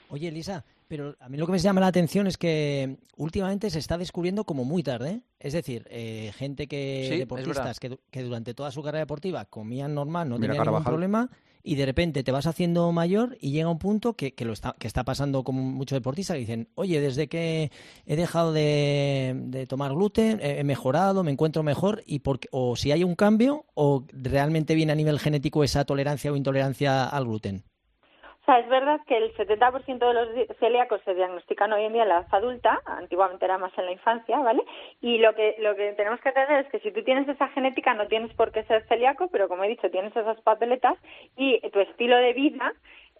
Oye, 0.09 0.29
Elisa, 0.29 0.63
pero 0.87 1.15
a 1.19 1.29
mí 1.29 1.37
lo 1.37 1.45
que 1.45 1.51
me 1.51 1.59
llama 1.59 1.81
la 1.81 1.87
atención 1.87 2.27
es 2.27 2.37
que 2.37 2.97
últimamente 3.15 3.69
se 3.69 3.79
está 3.79 3.97
descubriendo 3.97 4.43
como 4.43 4.65
muy 4.65 4.83
tarde. 4.83 5.21
Es 5.39 5.53
decir, 5.53 5.85
eh, 5.89 6.31
gente 6.35 6.67
que, 6.67 7.07
Sí, 7.11 7.17
deportistas 7.17 7.79
que, 7.79 7.99
que 8.09 8.23
durante 8.23 8.53
toda 8.53 8.71
su 8.71 8.81
carrera 8.81 8.99
deportiva 8.99 9.45
comían 9.45 9.93
normal, 9.93 10.29
no 10.29 10.37
Mira, 10.37 10.53
tenían 10.53 10.67
ningún 10.67 10.83
problema, 10.83 11.29
y 11.67 11.75
de 11.75 11.85
repente 11.85 12.23
te 12.23 12.31
vas 12.31 12.47
haciendo 12.47 12.91
mayor 12.93 13.37
y 13.41 13.51
llega 13.51 13.69
un 13.69 13.77
punto 13.77 14.13
que, 14.13 14.33
que 14.33 14.45
lo 14.45 14.53
está, 14.53 14.75
que 14.79 14.87
está 14.87 15.03
pasando 15.03 15.43
con 15.43 15.55
muchos 15.55 15.97
deportistas 15.97 16.35
que 16.35 16.39
dicen, 16.39 16.69
oye, 16.75 17.01
desde 17.01 17.27
que 17.27 17.71
he 18.05 18.15
dejado 18.15 18.53
de, 18.53 19.35
de 19.47 19.67
tomar 19.67 19.93
gluten, 19.93 20.39
he 20.41 20.59
he 20.59 20.63
mejorado, 20.63 21.23
me 21.23 21.31
encuentro 21.31 21.63
mejor, 21.63 22.03
y 22.05 22.19
porque, 22.19 22.47
o 22.51 22.77
si 22.77 22.91
hay 22.91 23.03
un 23.03 23.15
cambio, 23.15 23.65
o 23.73 24.05
realmente 24.13 24.75
viene 24.75 24.93
a 24.93 24.95
nivel 24.95 25.19
genético 25.19 25.63
esa 25.63 25.83
tolerancia 25.83 26.31
o 26.31 26.37
intolerancia 26.37 27.05
al 27.05 27.25
gluten. 27.25 27.63
O 28.47 28.49
sea, 28.49 28.59
es 28.59 28.69
verdad 28.69 29.01
que 29.05 29.17
el 29.17 29.35
70% 29.35 30.07
de 30.07 30.13
los 30.13 30.57
celíacos 30.59 31.01
se 31.03 31.13
diagnostican 31.13 31.73
hoy 31.73 31.83
en 31.83 31.91
día 31.91 32.03
en 32.03 32.07
la 32.07 32.19
edad 32.19 32.27
adulta, 32.31 32.79
antiguamente 32.85 33.43
era 33.43 33.57
más 33.57 33.77
en 33.77 33.87
la 33.87 33.91
infancia, 33.91 34.39
¿vale? 34.39 34.63
Y 35.01 35.17
lo 35.17 35.35
que, 35.35 35.55
lo 35.59 35.75
que 35.75 35.91
tenemos 35.97 36.21
que 36.21 36.29
entender 36.29 36.65
es 36.65 36.71
que 36.71 36.79
si 36.79 36.93
tú 36.93 37.03
tienes 37.03 37.27
esa 37.27 37.49
genética 37.49 37.93
no 37.93 38.07
tienes 38.07 38.33
por 38.35 38.53
qué 38.53 38.63
ser 38.63 38.87
celíaco, 38.87 39.27
pero 39.33 39.49
como 39.49 39.65
he 39.65 39.67
dicho, 39.67 39.91
tienes 39.91 40.15
esas 40.15 40.39
papeletas 40.43 40.95
y 41.35 41.59
tu 41.71 41.81
estilo 41.81 42.15
de 42.15 42.31
vida 42.31 42.71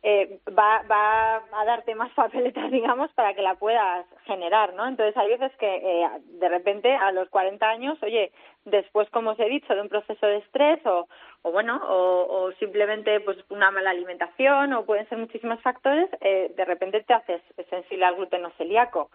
eh, 0.09 0.39
va, 0.57 0.83
va 0.89 1.35
a 1.51 1.65
darte 1.65 1.93
más 1.95 2.09
papeletas, 2.13 2.71
digamos, 2.77 3.11
para 3.11 3.33
que 3.33 3.41
la 3.41 3.55
puedas 3.55 4.05
generar, 4.25 4.73
¿no? 4.73 4.87
Entonces 4.87 5.17
hay 5.17 5.29
veces 5.29 5.51
que 5.57 5.67
eh, 5.75 6.07
de 6.41 6.47
repente 6.47 6.93
a 6.95 7.11
los 7.11 7.27
40 7.29 7.67
años, 7.67 7.97
oye, 8.01 8.31
después, 8.63 9.09
como 9.09 9.31
os 9.31 9.39
he 9.39 9.49
dicho, 9.49 9.75
de 9.75 9.81
un 9.81 9.89
proceso 9.89 10.25
de 10.25 10.37
estrés 10.37 10.79
o, 10.85 11.07
o 11.41 11.51
bueno, 11.51 11.81
o, 11.89 11.99
o 12.45 12.51
simplemente 12.53 13.19
pues 13.19 13.37
una 13.49 13.69
mala 13.69 13.89
alimentación 13.89 14.71
o 14.73 14.85
pueden 14.85 15.09
ser 15.09 15.17
muchísimos 15.17 15.59
factores, 15.61 16.09
eh, 16.21 16.53
de 16.55 16.65
repente 16.65 17.03
te 17.03 17.13
haces 17.13 17.41
sensible 17.69 18.05
al 18.05 18.15
gluten 18.15 18.45
o 18.45 18.51
celíaco. 18.51 19.09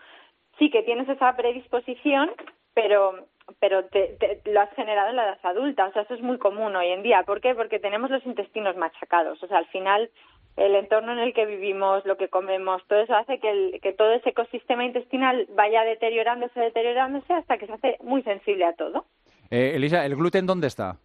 Sí 0.59 0.69
que 0.71 0.83
tienes 0.83 1.09
esa 1.09 1.35
predisposición, 1.37 2.31
pero 2.75 3.27
pero 3.61 3.85
te, 3.87 4.17
te- 4.21 4.41
lo 4.51 4.61
has 4.61 4.71
generado 4.75 5.11
en 5.11 5.17
la 5.17 5.25
edad 5.25 5.39
adulta, 5.43 5.87
o 5.87 5.93
sea, 5.93 6.03
eso 6.03 6.15
es 6.15 6.21
muy 6.23 6.39
común 6.39 6.77
hoy 6.77 6.89
en 6.89 7.03
día. 7.03 7.23
¿Por 7.25 7.41
qué? 7.41 7.55
Porque 7.55 7.81
tenemos 7.81 8.09
los 8.11 8.25
intestinos 8.25 8.77
machacados, 8.77 9.43
o 9.43 9.47
sea, 9.49 9.59
al 9.59 9.67
final 9.67 10.11
el 10.57 10.75
entorno 10.75 11.13
en 11.13 11.19
el 11.19 11.33
que 11.35 11.47
vivimos, 11.47 12.05
lo 12.05 12.17
que 12.17 12.29
comemos, 12.29 12.83
todo 12.87 13.01
eso 13.01 13.15
hace 13.17 13.39
que, 13.39 13.51
el- 13.51 13.81
que 13.81 13.93
todo 13.93 14.13
ese 14.13 14.31
ecosistema 14.31 14.85
intestinal 14.85 15.47
vaya 15.55 15.83
deteriorándose, 15.85 16.61
deteriorándose 16.61 17.33
hasta 17.33 17.57
que 17.59 17.67
se 17.67 17.73
hace 17.73 17.97
muy 18.03 18.23
sensible 18.23 18.65
a 18.65 18.75
todo. 18.75 19.07
Eh, 19.51 19.73
Elisa, 19.75 20.05
¿el 20.05 20.17
gluten 20.17 20.47
dónde 20.47 20.67
está? 20.67 20.97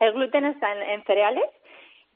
El 0.00 0.12
gluten 0.12 0.44
está 0.44 0.72
en, 0.74 0.82
en 0.90 1.04
cereales, 1.04 1.44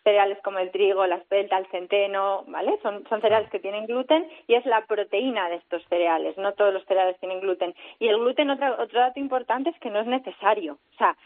cereales 0.02 0.38
como 0.42 0.58
el 0.58 0.70
trigo, 0.70 1.06
la 1.06 1.16
espelta, 1.16 1.58
el 1.58 1.66
centeno, 1.66 2.44
¿vale? 2.46 2.78
Son, 2.82 3.06
son 3.08 3.20
cereales 3.20 3.50
que 3.50 3.60
tienen 3.60 3.86
gluten 3.86 4.26
y 4.46 4.54
es 4.54 4.64
la 4.66 4.86
proteína 4.86 5.48
de 5.48 5.56
estos 5.56 5.82
cereales, 5.88 6.36
no 6.38 6.52
todos 6.54 6.72
los 6.72 6.84
cereales 6.86 7.18
tienen 7.18 7.40
gluten. 7.40 7.74
Y 7.98 8.08
el 8.08 8.18
gluten, 8.18 8.50
otro, 8.50 8.80
otro 8.80 9.00
dato 9.00 9.20
importante 9.20 9.70
es 9.70 9.78
que 9.80 9.90
no 9.90 10.00
es 10.00 10.06
necesario. 10.06 10.78
O 10.94 10.96
sea, 10.96 11.16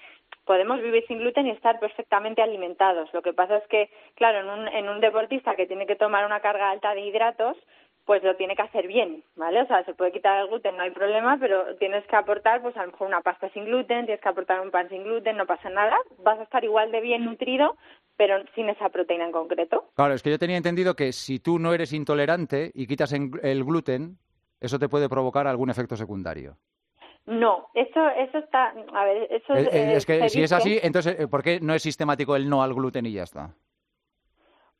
podemos 0.45 0.81
vivir 0.81 1.05
sin 1.07 1.19
gluten 1.19 1.47
y 1.47 1.51
estar 1.51 1.79
perfectamente 1.79 2.43
alimentados. 2.43 3.13
Lo 3.13 3.23
que 3.23 3.33
pasa 3.33 3.57
es 3.59 3.67
que, 3.69 3.91
claro, 4.15 4.41
en 4.41 4.49
un, 4.49 4.69
en 4.69 4.89
un 4.89 5.01
deportista 5.01 5.55
que 5.55 5.67
tiene 5.67 5.87
que 5.87 5.97
tomar 5.97 6.27
una 6.27 6.41
carga 6.41 6.71
alta 6.71 6.95
de 6.95 7.03
hidratos, 7.03 7.57
pues 8.05 8.23
lo 8.23 8.37
tiene 8.37 8.55
que 8.55 8.63
hacer 8.63 8.87
bien, 8.87 9.25
¿vale? 9.37 9.63
O 9.63 9.67
sea, 9.67 9.85
se 9.85 9.95
puede 9.95 10.13
quitar 10.13 10.41
el 10.41 10.49
gluten, 10.49 10.77
no 10.77 10.83
hay 10.83 10.91
problema, 10.91 11.39
pero 11.39 11.77
tienes 11.77 12.05
que 12.07 12.17
aportar, 12.17 12.61
pues 12.63 12.77
a 12.77 12.85
lo 12.85 12.93
mejor 12.93 13.09
una 13.09 13.23
pasta 13.23 13.49
sin 13.51 13.65
gluten, 13.65 14.07
tienes 14.07 14.21
que 14.21 14.29
aportar 14.29 14.61
un 14.61 14.71
pan 14.71 14.89
sin 14.89 15.05
gluten, 15.05 15.37
no 15.37 15.47
pasa 15.47 15.71
nada, 15.71 15.97
vas 16.19 16.39
a 16.39 16.43
estar 16.43 16.63
igual 16.65 16.93
de 16.93 17.01
bien 17.01 17.25
nutrido, 17.25 17.77
pero 18.17 18.37
sin 18.55 18.69
esa 18.69 18.89
proteína 18.91 19.25
en 19.27 19.33
concreto. 19.33 19.91
Claro, 19.95 20.15
es 20.15 20.23
que 20.23 20.31
yo 20.31 20.39
tenía 20.39 20.57
entendido 20.57 20.95
que 20.95 21.13
si 21.13 21.39
tú 21.39 21.59
no 21.59 21.73
eres 21.73 21.93
intolerante 21.93 22.71
y 22.75 22.87
quitas 22.87 23.13
el 23.13 23.65
gluten, 23.65 24.19
eso 24.61 24.79
te 24.79 24.89
puede 24.89 25.09
provocar 25.09 25.47
algún 25.47 25.71
efecto 25.71 25.97
secundario. 25.97 26.57
No, 27.27 27.69
eso, 27.73 28.07
eso 28.19 28.39
está, 28.39 28.75
a 28.93 29.05
ver, 29.05 29.29
eso 29.31 29.55
Eh, 29.55 29.63
eh, 29.63 29.69
eh, 29.73 29.97
es 29.97 30.05
que 30.05 30.21
se 30.21 30.29
si 30.29 30.43
es 30.43 30.53
así, 30.53 30.79
entonces, 30.83 31.19
eh, 31.19 31.27
¿por 31.27 31.43
qué 31.43 31.59
no 31.61 31.73
es 31.75 31.83
sistemático 31.83 32.37
el 32.37 32.49
no 32.51 32.63
al 32.63 32.75
gluten 32.75 33.07
y 33.07 33.13
ya 33.13 33.23
está? 33.23 33.55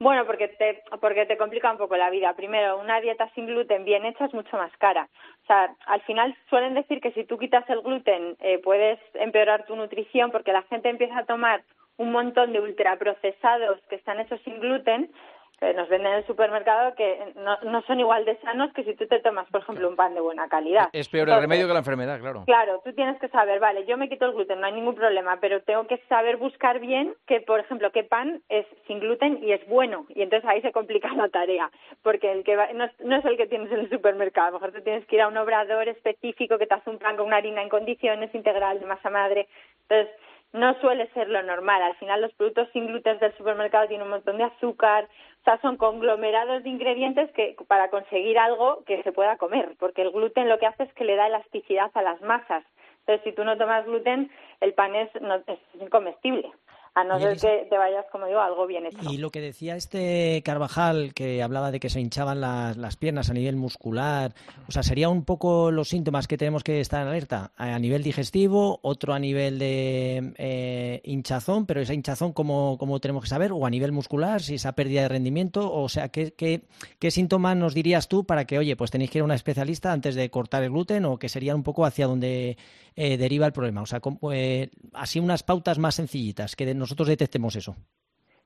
Bueno, 0.01 0.27
porque 0.27 0.49
te, 0.49 0.83
porque 1.01 1.25
te 1.25 1.37
complica 1.37 1.71
un 1.71 1.79
poco 1.79 1.97
la 1.97 2.11
vida. 2.11 2.35
Primero, 2.35 2.79
una 2.79 3.01
dieta 3.01 3.31
sin 3.35 3.47
gluten 3.47 3.85
bien 3.85 4.05
hecha 4.05 4.25
es 4.25 4.35
mucho 4.35 4.57
más 4.57 4.77
cara. 4.79 5.09
O 5.45 5.47
sea, 5.47 5.75
al 5.87 6.03
final 6.03 6.37
suelen 6.51 6.75
decir 6.75 7.01
que 7.01 7.13
si 7.13 7.25
tú 7.25 7.39
quitas 7.39 7.69
el 7.71 7.81
gluten 7.81 8.37
eh, 8.41 8.59
puedes 8.59 8.99
empeorar 9.15 9.67
tu 9.67 9.77
nutrición 9.77 10.31
porque 10.31 10.53
la 10.53 10.63
gente 10.63 10.89
empieza 10.89 11.19
a 11.19 11.27
tomar 11.27 11.63
un 11.97 12.11
montón 12.11 12.53
de 12.53 12.61
ultraprocesados 12.61 13.81
que 13.89 13.95
están 13.95 14.19
hechos 14.19 14.41
sin 14.45 14.59
gluten 14.59 15.11
que 15.59 15.73
nos 15.75 15.89
venden 15.89 16.13
en 16.13 16.19
el 16.19 16.27
supermercado 16.27 16.95
que 16.95 17.33
no, 17.37 17.57
no, 17.63 17.83
son 17.83 18.01
igual 18.01 18.25
de 18.25 18.37
sanos 18.41 18.73
que 18.73 18.85
si 18.85 18.95
tú 18.95 19.07
te 19.07 19.21
tomas, 19.21 19.49
por 19.51 19.63
ejemplo, 19.63 19.89
un 19.89 19.97
pan 19.97 20.15
de 20.15 20.21
buena 20.21 20.49
calidad. 20.49 20.89
Es 20.93 21.09
peor 21.09 21.29
el 21.29 21.41
remedio 21.41 21.67
que 21.67 21.73
la 21.73 21.79
enfermedad, 21.81 22.19
claro. 22.21 22.45
Claro, 22.47 22.81
tú 22.85 22.93
tienes 22.93 23.19
que 23.21 23.29
saber, 23.29 23.61
vale, 23.61 23.87
yo 23.87 23.97
me 23.97 24.09
quito 24.09 24.27
el 24.27 24.33
gluten, 24.33 24.61
no 24.61 24.67
hay 24.67 24.73
ningún 24.73 24.95
problema, 24.95 25.39
pero 25.41 25.63
tengo 25.63 25.87
que 25.87 25.99
saber 26.09 26.37
buscar 26.37 26.81
bien 26.81 27.15
que, 27.27 27.41
por 27.41 27.61
ejemplo, 27.61 27.91
qué 27.93 28.05
pan 28.05 28.43
es 28.49 28.67
sin 28.87 29.01
gluten 29.01 29.43
y 29.43 29.53
es 29.53 29.67
bueno. 29.67 30.07
Y 30.09 30.23
entonces 30.23 30.49
ahí 30.49 30.61
se 30.63 30.73
complica 30.73 31.13
la 31.15 31.29
tarea, 31.29 31.71
porque 32.03 32.33
el 32.33 32.45
que 32.45 32.57
no, 32.75 32.85
es, 32.85 33.01
no, 33.01 33.17
es, 33.17 33.25
el 33.25 33.37
que 33.37 33.47
tienes 33.47 33.71
en 33.73 33.81
el 33.81 33.91
supermercado. 33.91 34.49
A 34.49 34.51
lo 34.51 34.61
mejor 34.61 34.73
tú 34.73 34.83
tienes 34.83 35.07
que 35.07 35.17
ir 35.17 35.23
a 35.23 35.29
un 35.29 35.37
obrador 35.37 35.89
específico 35.89 36.59
que 36.59 36.67
te 36.67 36.75
hace 36.75 36.91
un 36.91 36.99
pan 36.99 37.17
con 37.17 37.27
una 37.27 37.37
harina 37.37 37.63
en 37.63 37.69
condiciones, 37.69 38.35
integral, 38.35 38.81
de 38.81 38.87
masa 38.87 39.11
madre. 39.11 39.49
Entonces, 39.89 40.15
no 40.55 40.73
suele 40.81 41.09
ser 41.09 41.29
lo 41.29 41.43
normal. 41.43 41.83
Al 41.83 41.97
final 41.97 42.23
los 42.23 42.33
productos 42.35 42.69
sin 42.73 42.87
gluten 42.87 43.19
del 43.19 43.37
supermercado 43.37 43.89
tienen 43.89 44.07
un 44.07 44.13
montón 44.13 44.39
de 44.39 44.45
azúcar, 44.45 45.05
o 45.41 45.45
sea, 45.45 45.61
son 45.61 45.77
conglomerados 45.77 46.63
de 46.63 46.71
ingredientes 46.71 47.31
que 47.33 47.57
para 47.67 47.91
conseguir 47.91 48.39
algo 48.39 48.83
que 48.85 49.03
se 49.03 49.13
pueda 49.13 49.37
comer, 49.37 49.75
porque 49.79 50.03
el 50.03 50.13
gluten 50.13 50.49
lo 50.49 50.59
que 50.59 50.67
hace 50.67 50.85
es 50.85 50.93
que 50.95 51.05
le 51.05 51.17
da 51.17 51.27
elasticidad 51.27 51.91
a 51.93 52.03
las 52.03 52.23
masas. 52.23 52.65
Entonces, 53.01 53.25
si 53.25 53.33
tú 53.33 53.45
no 53.45 53.59
tomas 53.59 53.85
gluten, 53.85 54.31
el 54.61 54.73
pan 54.73 54.95
es, 54.95 55.11
no, 55.21 55.35
es 55.35 55.59
incomestible 55.79 56.51
a 56.95 57.03
no 57.03 57.19
ser 57.19 57.37
que 57.37 57.67
te 57.69 57.77
vayas, 57.77 58.07
como 58.13 58.27
digo, 58.27 58.41
algo 58.41 58.67
bien 58.67 58.87
hecho. 58.87 59.11
Y 59.11 59.19
lo 59.19 59.31
que 59.31 59.41
decía 59.41 59.75
este 59.75 60.43
Carvajal, 60.45 61.13
que 61.13 61.43
hablaba 61.43 61.73
de 61.73 61.81
que 61.81 61.91
se 61.91 62.01
hinchaban 62.01 62.41
las, 62.41 62.77
las, 62.77 62.97
piernas 62.97 63.31
a 63.31 63.35
nivel 63.35 63.57
muscular, 63.57 64.33
o 64.69 64.73
sea, 64.73 64.85
sería 64.85 65.09
un 65.09 65.25
poco 65.25 65.73
los 65.73 65.89
síntomas 65.89 66.29
que 66.29 66.39
tenemos 66.39 66.63
que 66.63 66.81
estar 66.81 67.03
en 67.03 67.09
alerta, 67.09 67.51
a 67.57 67.79
nivel 67.81 68.05
digestivo, 68.05 68.79
otro 68.83 69.13
a 69.13 69.19
nivel 69.19 69.59
de 69.59 70.35
eh, 70.37 71.01
hinchazón, 71.03 71.67
pero 71.67 71.81
esa 71.81 71.95
hinchazón, 71.95 72.33
¿cómo, 72.33 72.79
¿cómo, 72.79 73.01
tenemos 73.01 73.25
que 73.25 73.29
saber? 73.29 73.51
O 73.53 73.67
a 73.67 73.71
nivel 73.71 73.91
muscular, 73.91 74.41
si 74.41 74.55
esa 74.55 74.75
pérdida 74.77 75.03
de 75.03 75.09
rendimiento, 75.09 75.73
o 75.73 75.89
sea, 75.89 76.11
¿qué, 76.11 76.33
qué, 76.33 76.63
qué 77.01 77.11
síntomas 77.11 77.57
nos 77.57 77.75
dirías 77.75 78.07
tú 78.07 78.25
para 78.25 78.45
que, 78.45 78.59
oye, 78.59 78.77
pues 78.77 78.93
tenéis 78.93 79.11
que 79.11 79.19
ir 79.19 79.23
a 79.23 79.25
una 79.25 79.35
especialista 79.35 79.93
antes 79.93 80.15
de 80.15 80.31
cortar 80.31 80.63
el 80.63 80.71
gluten 80.71 81.05
o 81.07 81.19
que 81.19 81.29
sería 81.29 81.57
un 81.57 81.65
poco 81.65 81.85
hacia 81.85 82.07
donde 82.07 82.57
eh, 82.97 83.17
deriva 83.17 83.47
el 83.47 83.53
problema? 83.53 83.83
O 83.83 83.87
sea, 83.87 84.01
eh, 84.33 84.71
así 84.93 85.19
unas 85.19 85.43
pautas 85.43 85.79
más 85.79 85.97
sencillitas 85.97 86.55
que 86.55 86.65
nosotros 86.85 87.09
detectemos 87.09 87.57
eso. 87.57 87.75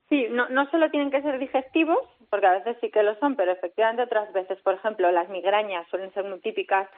Sí, 0.08 0.26
no, 0.30 0.48
solo 0.70 0.90
tienen 0.90 1.10
que 1.10 1.20
ser 1.20 1.38
digestivos, 1.38 1.98
porque 2.30 2.46
a 2.46 2.52
veces 2.52 2.78
sí 2.80 2.90
que 2.90 3.02
lo 3.02 3.14
son, 3.16 3.36
pero 3.36 3.52
efectivamente 3.52 4.02
otras 4.02 4.32
veces, 4.32 4.58
por 4.62 4.74
ejemplo, 4.74 5.10
las 5.12 5.28
migrañas 5.28 5.86
suelen 5.88 6.12
ser 6.14 6.24
muy 6.24 6.40
típicas. 6.40 6.88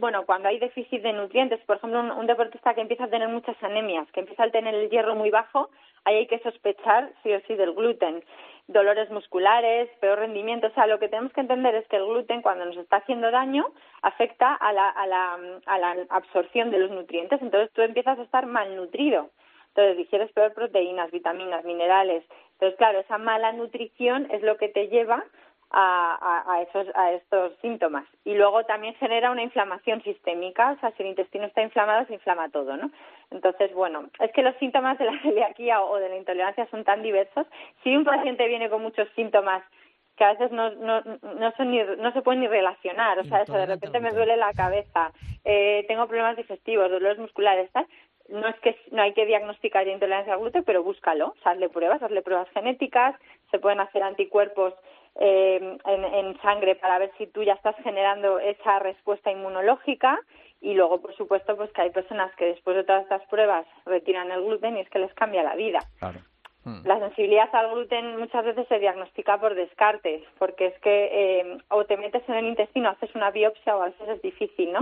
bueno, 0.00 0.26
cuando 0.26 0.48
hay 0.48 0.58
déficit 0.58 1.00
de 1.02 1.12
nutrientes, 1.12 1.60
por 1.64 1.76
ejemplo, 1.76 2.00
un, 2.00 2.26
deportista 2.26 2.74
que 2.74 2.80
empieza 2.80 3.04
a 3.04 3.10
tener 3.10 3.28
muchas 3.28 3.56
anemias, 3.62 4.10
que 4.10 4.20
empieza 4.20 4.42
a 4.42 4.50
tener 4.50 4.74
el 4.74 4.90
hierro 4.90 5.14
muy 5.14 5.30
bajo, 5.30 5.70
ahí 6.04 6.16
hay 6.16 6.26
que 6.26 6.40
sospechar 6.40 7.12
sí 7.22 7.32
o 7.32 7.40
sí 7.46 7.54
del 7.54 7.72
gluten. 7.72 8.24
Dolores 8.66 9.10
musculares, 9.10 9.88
peor 10.00 10.18
rendimiento. 10.18 10.66
O 10.66 10.74
sea, 10.74 10.88
lo 10.88 10.98
que 10.98 11.08
tenemos 11.08 11.32
que 11.34 11.40
entender 11.40 11.76
es 11.76 11.86
que 11.86 11.98
el 11.98 12.06
gluten, 12.06 12.42
cuando 12.42 12.64
nos 12.64 12.78
está 12.78 12.96
haciendo 12.96 13.30
daño, 13.30 13.66
afecta 14.02 14.54
a 14.54 14.72
la, 14.72 14.88
a 14.88 15.06
la, 15.06 15.38
a 15.66 15.78
la 15.78 15.96
absorción 16.08 16.72
de 16.72 16.78
los 16.78 16.90
nutrientes. 16.90 17.40
Entonces 17.40 17.70
tú 17.74 17.82
empiezas 17.82 18.18
a 18.18 18.22
estar 18.22 18.46
malnutrido. 18.46 19.30
Entonces 19.74 19.96
digieres 19.96 20.30
peor 20.32 20.54
proteínas, 20.54 21.10
vitaminas, 21.10 21.64
minerales. 21.64 22.24
Entonces, 22.52 22.78
claro, 22.78 23.00
esa 23.00 23.18
mala 23.18 23.52
nutrición 23.52 24.28
es 24.30 24.40
lo 24.42 24.56
que 24.56 24.68
te 24.68 24.86
lleva 24.86 25.24
a, 25.70 26.44
a, 26.46 26.62
esos, 26.62 26.86
a 26.94 27.10
estos 27.12 27.52
síntomas. 27.60 28.06
Y 28.24 28.34
luego 28.34 28.64
también 28.64 28.94
genera 28.94 29.32
una 29.32 29.42
inflamación 29.42 30.00
sistémica, 30.04 30.70
o 30.72 30.80
sea, 30.80 30.92
si 30.92 31.02
el 31.02 31.08
intestino 31.08 31.46
está 31.46 31.62
inflamado, 31.62 32.06
se 32.06 32.14
inflama 32.14 32.48
todo, 32.50 32.76
¿no? 32.76 32.92
Entonces, 33.32 33.74
bueno, 33.74 34.08
es 34.20 34.30
que 34.32 34.42
los 34.42 34.54
síntomas 34.56 34.96
de 34.98 35.06
la 35.06 35.18
celiaquía 35.22 35.82
o 35.82 35.96
de 35.96 36.08
la 36.08 36.16
intolerancia 36.16 36.68
son 36.70 36.84
tan 36.84 37.02
diversos. 37.02 37.48
Si 37.82 37.96
un 37.96 38.04
paciente 38.04 38.46
viene 38.46 38.70
con 38.70 38.82
muchos 38.82 39.08
síntomas 39.16 39.64
que 40.16 40.22
a 40.22 40.32
veces 40.34 40.52
no, 40.52 40.70
no, 40.70 41.00
no, 41.00 41.52
son 41.56 41.72
ni, 41.72 41.82
no 41.82 42.12
se 42.12 42.22
pueden 42.22 42.40
ni 42.40 42.46
relacionar, 42.46 43.18
o 43.18 43.24
sea, 43.24 43.42
eso 43.42 43.54
de 43.54 43.66
repente 43.66 43.98
me 43.98 44.12
duele 44.12 44.36
la 44.36 44.52
cabeza, 44.52 45.10
eh, 45.44 45.84
tengo 45.88 46.06
problemas 46.06 46.36
digestivos, 46.36 46.88
dolores 46.88 47.18
musculares, 47.18 47.68
tal, 47.72 47.84
no 48.28 48.48
es 48.48 48.58
que 48.60 48.76
no 48.90 49.02
hay 49.02 49.12
que 49.12 49.26
diagnosticar 49.26 49.86
intolerancia 49.86 50.34
al 50.34 50.40
gluten, 50.40 50.64
pero 50.64 50.82
búscalo, 50.82 51.34
hazle 51.44 51.68
pruebas, 51.68 52.02
hazle 52.02 52.22
pruebas 52.22 52.48
genéticas, 52.50 53.14
se 53.50 53.58
pueden 53.58 53.80
hacer 53.80 54.02
anticuerpos 54.02 54.74
eh, 55.20 55.78
en, 55.84 56.40
sangre 56.40 56.74
para 56.74 56.98
ver 56.98 57.12
si 57.18 57.26
tú 57.28 57.42
ya 57.42 57.52
estás 57.52 57.76
generando 57.84 58.38
esa 58.38 58.78
respuesta 58.80 59.30
inmunológica 59.30 60.18
y 60.60 60.74
luego, 60.74 61.00
por 61.00 61.14
supuesto, 61.14 61.56
pues 61.56 61.70
que 61.72 61.82
hay 61.82 61.90
personas 61.90 62.34
que 62.36 62.46
después 62.46 62.76
de 62.76 62.84
todas 62.84 63.02
estas 63.02 63.22
pruebas 63.26 63.66
retiran 63.84 64.30
el 64.32 64.42
gluten 64.42 64.76
y 64.76 64.80
es 64.80 64.88
que 64.88 64.98
les 64.98 65.12
cambia 65.14 65.42
la 65.42 65.54
vida. 65.54 65.80
Hmm. 66.64 66.80
La 66.84 66.98
sensibilidad 66.98 67.54
al 67.54 67.70
gluten 67.70 68.18
muchas 68.18 68.44
veces 68.44 68.66
se 68.68 68.78
diagnostica 68.78 69.38
por 69.38 69.54
descarte, 69.54 70.24
porque 70.38 70.66
es 70.66 70.78
que 70.80 71.10
eh, 71.40 71.58
o 71.68 71.84
te 71.84 71.98
metes 71.98 72.26
en 72.26 72.36
el 72.36 72.46
intestino, 72.46 72.88
haces 72.88 73.14
una 73.14 73.30
biopsia 73.30 73.76
o 73.76 73.82
a 73.82 73.86
veces 73.86 74.08
es 74.08 74.22
difícil, 74.22 74.72
¿no? 74.72 74.80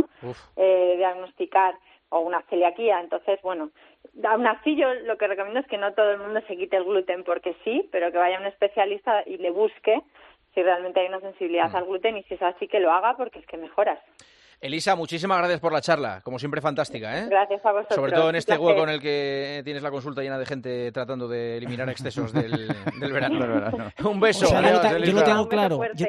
Eh, 0.57 0.95
diagnosticar 0.97 1.75
o 2.13 2.21
una 2.21 2.43
celiaquía. 2.43 3.01
Entonces, 3.01 3.41
bueno, 3.43 3.71
aún 4.25 4.47
así 4.47 4.77
yo 4.77 4.93
lo 4.95 5.17
que 5.17 5.27
recomiendo 5.27 5.61
es 5.61 5.67
que 5.67 5.79
no 5.79 5.93
todo 5.95 6.13
el 6.13 6.19
mundo 6.19 6.41
se 6.47 6.57
quite 6.57 6.77
el 6.77 6.85
gluten 6.85 7.25
porque 7.25 7.57
sí, 7.65 7.89
pero 7.91 8.13
que 8.13 8.19
vaya 8.19 8.37
a 8.37 8.41
un 8.41 8.47
especialista 8.47 9.23
y 9.27 9.39
le 9.39 9.51
busque 9.51 10.01
si 10.55 10.63
realmente 10.63 11.01
hay 11.01 11.09
una 11.09 11.21
sensibilidad 11.21 11.71
mm. 11.71 11.77
al 11.77 11.85
gluten 11.87 12.17
y 12.19 12.23
si 12.25 12.35
es 12.35 12.43
así 12.43 12.69
que 12.69 12.81
lo 12.81 12.93
haga 12.93 13.17
porque 13.17 13.39
es 13.39 13.47
que 13.47 13.57
mejoras. 13.57 13.99
Elisa, 14.61 14.95
muchísimas 14.95 15.39
gracias 15.39 15.59
por 15.59 15.73
la 15.73 15.81
charla, 15.81 16.21
como 16.23 16.39
siempre 16.39 16.61
fantástica, 16.61 17.19
¿eh? 17.19 17.27
Gracias 17.29 17.67
a 17.67 17.73
vosotros. 17.73 17.97
Sobre 17.97 18.13
todo 18.13 18.31
en 18.31 18.37
este 18.37 18.57
hueco 18.57 18.85
en 18.85 18.91
el 18.91 19.01
que 19.01 19.63
tienes 19.65 19.83
la 19.83 19.91
consulta 19.91 20.23
llena 20.23 20.39
de 20.39 20.47
gente 20.47 20.93
tratando 20.93 21.27
de 21.27 21.57
eliminar 21.57 21.89
excesos 21.89 22.33
del, 22.33 22.69
verano. 23.13 23.91
Un 24.05 24.21
beso. 24.21 24.47
yo, 24.47 25.13
lo 25.13 25.25
tengo 25.25 25.49
claro. 25.49 25.81
Yo 25.95 26.07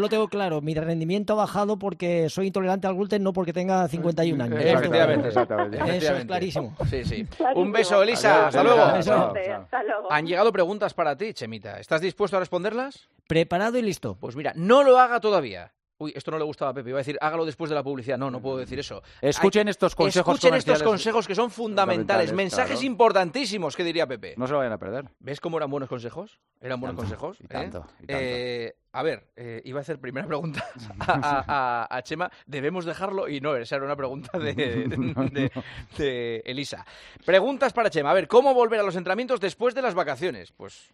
lo 0.00 0.08
tengo 0.08 0.28
claro, 0.28 0.60
mi 0.60 0.74
rendimiento 0.74 1.34
ha 1.34 1.36
bajado 1.36 1.78
porque 1.78 2.28
soy 2.28 2.48
intolerante 2.48 2.86
al 2.86 2.94
gluten, 2.94 3.22
no 3.22 3.32
porque 3.32 3.52
tenga 3.52 3.86
51 3.88 4.44
años. 4.44 4.60
Efectivamente, 4.60 5.28
exactamente. 5.28 5.78
Eso 5.96 6.16
es 6.16 6.24
clarísimo. 6.24 6.76
Sí, 6.90 7.04
sí. 7.04 7.26
Un 7.54 7.72
beso, 7.72 8.02
Elisa. 8.02 8.48
Hasta 8.48 8.62
luego. 8.62 8.82
Hasta 8.82 9.82
luego. 9.82 10.12
Han 10.12 10.26
llegado 10.26 10.52
preguntas 10.52 10.94
para 10.94 11.16
ti, 11.16 11.32
Chemita. 11.32 11.78
¿Estás 11.78 12.00
dispuesto 12.00 12.36
a 12.36 12.40
responderlas? 12.40 13.08
Preparado 13.26 13.78
y 13.78 13.82
listo. 13.82 14.16
Pues 14.20 14.36
mira, 14.36 14.52
no 14.56 14.82
lo 14.82 14.98
haga 14.98 15.20
todavía. 15.20 15.72
Uy, 15.98 16.12
esto 16.14 16.30
no 16.30 16.38
le 16.38 16.44
gustaba 16.44 16.72
a 16.72 16.74
Pepe. 16.74 16.90
Iba 16.90 16.98
a 16.98 17.00
decir, 17.00 17.16
hágalo 17.20 17.46
después 17.46 17.70
de 17.70 17.74
la 17.74 17.82
publicidad. 17.82 18.18
No, 18.18 18.30
no 18.30 18.40
puedo 18.40 18.58
decir 18.58 18.78
eso. 18.78 19.02
Escuchen 19.20 19.68
estos 19.68 19.94
consejos 19.94 20.34
Escuchen 20.34 20.54
estos 20.54 20.82
consejos 20.82 21.26
que 21.26 21.34
son 21.34 21.50
fundamentales. 21.50 22.32
Mensajes 22.32 22.82
importantísimos, 22.82 23.74
que 23.74 23.82
diría 23.82 24.06
Pepe. 24.06 24.34
No 24.36 24.46
se 24.46 24.52
lo 24.52 24.58
vayan 24.58 24.74
a 24.74 24.78
perder. 24.78 25.06
¿Ves 25.20 25.40
cómo 25.40 25.56
eran 25.56 25.70
buenos 25.70 25.88
consejos? 25.88 26.38
Eran 26.60 26.80
buenos 26.80 26.98
consejos. 26.98 27.38
Y 27.40 27.46
tanto, 27.46 27.86
¿eh? 28.00 28.06
Eh, 28.08 28.76
a 28.92 29.02
ver, 29.02 29.28
eh, 29.36 29.62
iba 29.64 29.78
a 29.78 29.82
hacer 29.82 29.98
primera 29.98 30.26
pregunta 30.26 30.64
a, 31.00 32.00
Chema. 32.02 32.30
¿Debemos 32.46 32.84
dejarlo? 32.84 33.28
Y 33.28 33.40
no, 33.40 33.56
esa 33.56 33.76
era 33.76 33.84
una 33.86 33.96
pregunta 33.96 34.38
de, 34.38 34.52
de 35.98 36.42
Elisa. 36.44 36.84
Preguntas 37.24 37.72
para 37.72 37.90
Chema. 37.90 38.10
A 38.10 38.14
ver, 38.14 38.28
¿cómo 38.28 38.52
volver 38.52 38.80
a 38.80 38.82
los 38.82 38.96
entrenamientos 38.96 39.40
después 39.40 39.74
de 39.74 39.82
las 39.82 39.94
vacaciones? 39.94 40.52
Pues 40.52 40.90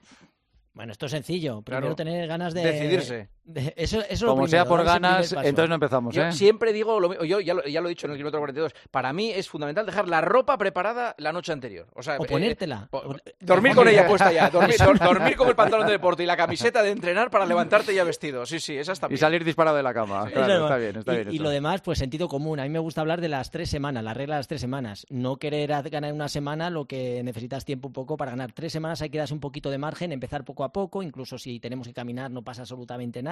bueno, 0.75 0.93
esto 0.93 1.07
es 1.07 1.13
sencillo. 1.13 1.61
Primero 1.63 1.95
tener 1.95 2.27
ganas 2.27 2.55
de 2.55 2.65
decidirse. 2.65 3.29
eso, 3.77 4.01
eso 4.09 4.27
Como 4.27 4.47
sea 4.47 4.65
por 4.65 4.85
ganas, 4.85 5.33
entonces 5.33 5.69
no 5.69 5.75
empezamos. 5.75 6.15
Yo 6.15 6.23
¿eh? 6.23 6.33
siempre 6.33 6.73
digo, 6.73 7.01
lo, 7.01 7.25
yo 7.25 7.41
ya 7.41 7.55
lo, 7.55 7.65
ya 7.65 7.81
lo, 7.81 7.89
he 7.89 7.91
dicho 7.91 8.07
en 8.07 8.13
el 8.13 8.17
kilómetro 8.17 8.41
42, 8.41 8.75
para 8.91 9.13
mí 9.13 9.31
es 9.31 9.49
fundamental 9.49 9.85
dejar 9.85 10.09
la 10.09 10.21
ropa 10.21 10.57
preparada 10.57 11.15
la 11.19 11.33
noche 11.33 11.53
anterior. 11.53 11.87
O, 11.95 12.03
sea, 12.03 12.19
o 12.19 12.25
ponértela. 12.25 12.89
Eh, 12.93 13.35
dormir 13.41 13.75
con 13.75 13.89
ella 13.89 14.07
puesta 14.07 14.33
ya. 14.33 14.49
Dormir, 14.51 14.77
dormir, 14.79 15.37
con 15.37 15.49
el 15.49 15.57
pantalón 15.57 15.87
de 15.87 15.93
deporte 15.93 16.23
y 16.23 16.27
la 16.27 16.37
camiseta 16.37 16.83
de 16.83 16.91
entrenar 16.91 17.31
para 17.31 17.45
levantarte 17.47 17.95
ya 17.95 18.05
vestido. 18.05 18.47
Sí, 18.47 18.61
sí, 18.61 18.77
esa 18.77 18.93
está 18.93 19.09
bien. 19.09 19.17
Y 19.17 19.19
salir 19.19 19.45
disparado 19.45 19.77
de 19.77 19.83
la 19.83 19.93
cama. 19.93 20.27
Claro, 20.31 20.65
está 20.65 20.77
bien, 20.77 20.97
está 20.97 21.13
y, 21.13 21.17
bien. 21.17 21.33
Y, 21.33 21.39
lo 21.39 21.51
demás, 21.51 21.81
pues 21.81 21.99
sentido 21.99 22.29
común. 22.29 22.61
A 22.61 22.65
mí 22.65 22.69
me 22.69 22.79
gusta 22.79 23.01
hablar 23.01 23.21
de 23.21 23.29
las 23.29 23.51
tres 23.51 23.71
semanas, 23.71 24.05
la 24.05 24.15
regla 24.15 24.37
de 24.37 24.41
las 24.41 24.49
tres 24.49 24.61
semanas. 24.61 25.07
No 25.11 25.37
querer 25.37 25.73
ganar 25.91 26.13
una 26.13 26.29
semana 26.29 26.71
lo 26.71 26.87
que 26.87 27.23
necesitas 27.23 27.65
tiempo 27.65 27.89
un 27.89 27.93
poco 27.93 28.17
para 28.17 28.33
ganar. 28.33 28.53
Tres 28.53 28.73
semanas 28.73 29.03
hay 29.03 29.11
que 29.11 29.19
darse 29.19 29.35
un 29.35 29.41
poquito 29.41 29.71
de 29.71 29.79
margen, 29.79 30.13
empezar 30.13 30.45
poco 30.45 30.65
a 30.65 30.73
poco, 30.73 31.03
incluso 31.03 31.39
si 31.39 31.59
tenemos 31.59 31.87
que 31.87 31.95
caminar 31.95 32.31
no 32.31 32.43
pasa 32.43 32.63
absolutamente 32.63 33.23
nada. 33.23 33.32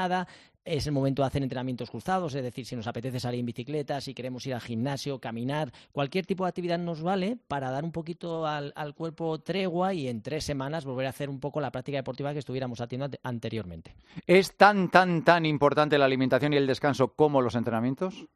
Es 0.62 0.86
el 0.86 0.92
momento 0.92 1.22
de 1.22 1.28
hacer 1.28 1.42
entrenamientos 1.42 1.90
cruzados, 1.90 2.34
es 2.34 2.42
decir, 2.42 2.66
si 2.66 2.76
nos 2.76 2.86
apetece 2.86 3.18
salir 3.18 3.40
en 3.40 3.46
bicicleta, 3.46 4.00
si 4.00 4.12
queremos 4.12 4.46
ir 4.46 4.54
al 4.54 4.60
gimnasio, 4.60 5.18
caminar, 5.18 5.72
cualquier 5.90 6.26
tipo 6.26 6.44
de 6.44 6.50
actividad 6.50 6.78
nos 6.78 7.02
vale 7.02 7.38
para 7.48 7.70
dar 7.70 7.82
un 7.82 7.92
poquito 7.92 8.46
al, 8.46 8.94
cuerpo 8.94 9.40
tregua 9.40 9.94
y 9.94 10.06
en 10.06 10.20
tres 10.20 10.44
semanas 10.44 10.84
volver 10.84 11.06
a 11.06 11.10
hacer 11.10 11.30
un 11.30 11.40
poco 11.40 11.60
la 11.60 11.72
práctica 11.72 11.96
deportiva 11.96 12.34
que 12.34 12.40
estuviéramos 12.40 12.80
haciendo 12.80 13.08
anteriormente. 13.22 13.94
¿Es 14.26 14.56
tan, 14.56 14.90
tan, 14.90 15.24
tan 15.24 15.46
importante 15.46 15.96
la 15.96 16.04
alimentación 16.04 16.52
y 16.52 16.58
el 16.58 16.66
descanso 16.66 17.14
como 17.14 17.40
los 17.40 17.54
entrenamientos? 17.54 18.26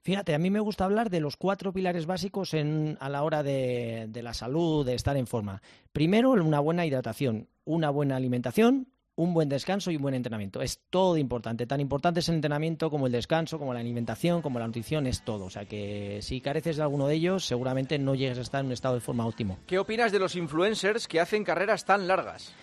Fíjate, 0.00 0.34
a 0.34 0.38
mí 0.38 0.48
me 0.48 0.60
gusta 0.60 0.84
hablar 0.84 1.10
de 1.10 1.20
los 1.20 1.36
cuatro 1.36 1.72
pilares 1.72 2.06
básicos 2.06 2.54
a 2.54 3.08
la 3.10 3.22
hora 3.22 3.42
de 3.42 4.20
la 4.22 4.32
salud, 4.32 4.86
de 4.86 4.94
estar 4.94 5.18
en 5.18 5.26
forma. 5.26 5.60
Primero, 5.92 6.30
una 6.30 6.60
buena 6.60 6.86
hidratación, 6.86 7.48
una 7.66 7.90
buena 7.90 8.16
alimentación, 8.16 8.88
un 9.18 9.34
buen 9.34 9.48
descanso 9.48 9.90
y 9.90 9.96
un 9.96 10.02
buen 10.02 10.14
entrenamiento. 10.14 10.62
Es 10.62 10.80
todo 10.90 11.16
importante. 11.16 11.66
Tan 11.66 11.80
importante 11.80 12.20
es 12.20 12.28
el 12.28 12.36
entrenamiento 12.36 12.88
como 12.88 13.06
el 13.06 13.12
descanso, 13.12 13.58
como 13.58 13.74
la 13.74 13.80
alimentación, 13.80 14.42
como 14.42 14.60
la 14.60 14.66
nutrición, 14.66 15.08
es 15.08 15.22
todo. 15.22 15.46
O 15.46 15.50
sea 15.50 15.64
que 15.64 16.20
si 16.22 16.40
careces 16.40 16.76
de 16.76 16.82
alguno 16.82 17.08
de 17.08 17.16
ellos, 17.16 17.44
seguramente 17.44 17.98
no 17.98 18.14
llegues 18.14 18.38
a 18.38 18.42
estar 18.42 18.60
en 18.60 18.66
un 18.66 18.72
estado 18.72 18.94
de 18.94 19.00
forma 19.00 19.26
óptimo. 19.26 19.58
¿Qué 19.66 19.78
opinas 19.80 20.12
de 20.12 20.20
los 20.20 20.36
influencers 20.36 21.08
que 21.08 21.18
hacen 21.18 21.42
carreras 21.42 21.84
tan 21.84 22.06
largas? 22.06 22.54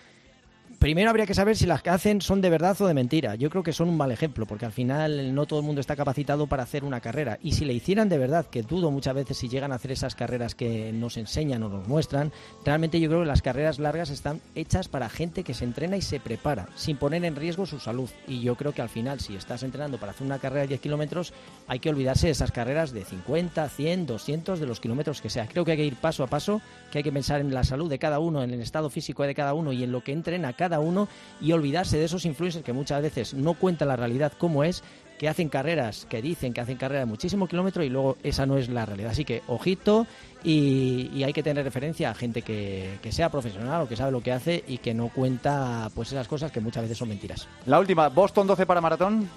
Primero 0.85 1.09
habría 1.09 1.25
que 1.25 1.33
saber 1.33 1.57
si 1.57 1.65
las 1.65 1.81
que 1.81 1.89
hacen 1.89 2.21
son 2.21 2.41
de 2.41 2.51
verdad 2.51 2.79
o 2.79 2.85
de 2.85 2.93
mentira. 2.93 3.33
Yo 3.33 3.49
creo 3.49 3.63
que 3.63 3.73
son 3.73 3.89
un 3.89 3.97
mal 3.97 4.11
ejemplo, 4.11 4.45
porque 4.45 4.67
al 4.67 4.71
final 4.71 5.33
no 5.33 5.47
todo 5.47 5.61
el 5.61 5.65
mundo 5.65 5.81
está 5.81 5.95
capacitado 5.95 6.45
para 6.45 6.61
hacer 6.61 6.83
una 6.83 7.01
carrera. 7.01 7.39
Y 7.41 7.53
si 7.53 7.65
le 7.65 7.73
hicieran 7.73 8.07
de 8.07 8.19
verdad, 8.19 8.45
que 8.45 8.61
dudo 8.61 8.91
muchas 8.91 9.15
veces 9.15 9.35
si 9.35 9.49
llegan 9.49 9.71
a 9.71 9.77
hacer 9.77 9.91
esas 9.91 10.13
carreras 10.13 10.53
que 10.53 10.93
nos 10.93 11.17
enseñan 11.17 11.63
o 11.63 11.69
nos 11.69 11.87
muestran, 11.87 12.31
realmente 12.63 12.99
yo 12.99 13.09
creo 13.09 13.21
que 13.21 13.25
las 13.25 13.41
carreras 13.41 13.79
largas 13.79 14.11
están 14.11 14.41
hechas 14.53 14.87
para 14.87 15.09
gente 15.09 15.43
que 15.43 15.55
se 15.55 15.65
entrena 15.65 15.97
y 15.97 16.03
se 16.03 16.19
prepara, 16.19 16.67
sin 16.75 16.97
poner 16.97 17.25
en 17.25 17.35
riesgo 17.35 17.65
su 17.65 17.79
salud. 17.79 18.11
Y 18.27 18.41
yo 18.41 18.53
creo 18.55 18.71
que 18.71 18.83
al 18.83 18.89
final, 18.89 19.19
si 19.19 19.35
estás 19.35 19.63
entrenando 19.63 19.97
para 19.97 20.11
hacer 20.11 20.27
una 20.27 20.37
carrera 20.37 20.61
de 20.61 20.67
10 20.67 20.81
kilómetros, 20.81 21.33
hay 21.65 21.79
que 21.79 21.89
olvidarse 21.89 22.27
de 22.27 22.33
esas 22.33 22.51
carreras 22.51 22.91
de 22.91 23.05
50, 23.05 23.69
100, 23.69 24.05
200, 24.05 24.59
de 24.59 24.67
los 24.67 24.79
kilómetros 24.79 25.19
que 25.19 25.31
sea. 25.31 25.47
Creo 25.47 25.65
que 25.65 25.71
hay 25.71 25.77
que 25.77 25.85
ir 25.85 25.95
paso 25.95 26.23
a 26.23 26.27
paso, 26.27 26.61
que 26.91 26.99
hay 26.99 27.03
que 27.03 27.11
pensar 27.11 27.41
en 27.41 27.51
la 27.55 27.63
salud 27.63 27.89
de 27.89 27.97
cada 27.97 28.19
uno, 28.19 28.43
en 28.43 28.51
el 28.51 28.61
estado 28.61 28.91
físico 28.91 29.23
de 29.23 29.33
cada 29.33 29.55
uno 29.55 29.73
y 29.73 29.83
en 29.83 29.91
lo 29.91 30.03
que 30.03 30.11
entrena 30.11 30.53
cada 30.53 30.74
uno 30.79 31.07
y 31.41 31.51
olvidarse 31.51 31.97
de 31.97 32.05
esos 32.05 32.25
influencers 32.25 32.63
que 32.63 32.73
muchas 32.73 33.01
veces 33.01 33.33
no 33.33 33.53
cuentan 33.53 33.87
la 33.87 33.95
realidad 33.95 34.33
como 34.37 34.63
es, 34.63 34.83
que 35.17 35.29
hacen 35.29 35.49
carreras, 35.49 36.05
que 36.09 36.21
dicen 36.21 36.53
que 36.53 36.61
hacen 36.61 36.77
carreras 36.77 37.03
de 37.03 37.05
muchísimo 37.05 37.47
kilómetro 37.47 37.83
y 37.83 37.89
luego 37.89 38.17
esa 38.23 38.45
no 38.45 38.57
es 38.57 38.69
la 38.69 38.85
realidad. 38.85 39.11
Así 39.11 39.25
que 39.25 39.41
ojito 39.47 40.05
y, 40.43 41.23
hay 41.23 41.33
que 41.33 41.43
tener 41.43 41.63
referencia 41.63 42.11
a 42.11 42.13
gente 42.13 42.41
que, 42.41 42.99
que, 43.01 43.11
sea 43.11 43.29
profesional 43.29 43.81
o 43.81 43.87
que 43.87 43.95
sabe 43.95 44.11
lo 44.11 44.21
que 44.21 44.31
hace 44.31 44.63
y 44.67 44.77
que 44.77 44.93
no 44.93 45.09
cuenta 45.09 45.89
pues 45.95 46.11
esas 46.11 46.27
cosas 46.27 46.51
que 46.51 46.59
muchas 46.59 46.83
veces 46.83 46.97
son 46.97 47.09
mentiras. 47.09 47.47
La 47.65 47.79
última, 47.79 48.09
Boston 48.09 48.47
12 48.47 48.65
para 48.65 48.81
maratón. 48.81 49.29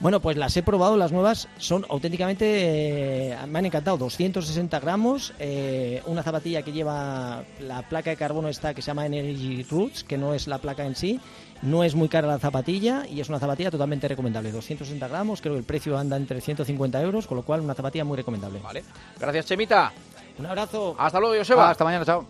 Bueno, 0.00 0.20
pues 0.20 0.38
las 0.38 0.56
he 0.56 0.62
probado, 0.62 0.96
las 0.96 1.12
nuevas 1.12 1.46
son 1.58 1.84
auténticamente, 1.90 3.32
eh, 3.32 3.36
me 3.46 3.58
han 3.58 3.66
encantado, 3.66 3.98
260 3.98 4.80
gramos, 4.80 5.34
eh, 5.38 6.02
una 6.06 6.22
zapatilla 6.22 6.62
que 6.62 6.72
lleva 6.72 7.44
la 7.60 7.82
placa 7.82 8.08
de 8.08 8.16
carbono 8.16 8.48
esta 8.48 8.72
que 8.72 8.80
se 8.80 8.86
llama 8.86 9.04
Energy 9.04 9.62
Roots, 9.70 10.02
que 10.02 10.16
no 10.16 10.32
es 10.32 10.48
la 10.48 10.56
placa 10.56 10.86
en 10.86 10.94
sí, 10.94 11.20
no 11.60 11.84
es 11.84 11.94
muy 11.94 12.08
cara 12.08 12.26
la 12.26 12.38
zapatilla 12.38 13.04
y 13.10 13.20
es 13.20 13.28
una 13.28 13.38
zapatilla 13.38 13.70
totalmente 13.70 14.08
recomendable, 14.08 14.50
260 14.50 15.06
gramos, 15.06 15.42
creo 15.42 15.52
que 15.52 15.58
el 15.58 15.66
precio 15.66 15.98
anda 15.98 16.16
entre 16.16 16.40
150 16.40 17.02
euros, 17.02 17.26
con 17.26 17.36
lo 17.36 17.42
cual 17.42 17.60
una 17.60 17.74
zapatilla 17.74 18.04
muy 18.04 18.16
recomendable. 18.16 18.58
Vale, 18.60 18.82
gracias 19.18 19.44
Chemita. 19.44 19.92
Un 20.38 20.46
abrazo. 20.46 20.96
Hasta 20.98 21.20
luego, 21.20 21.36
Joseba. 21.36 21.68
hasta 21.68 21.84
mañana, 21.84 22.06
chao. 22.06 22.24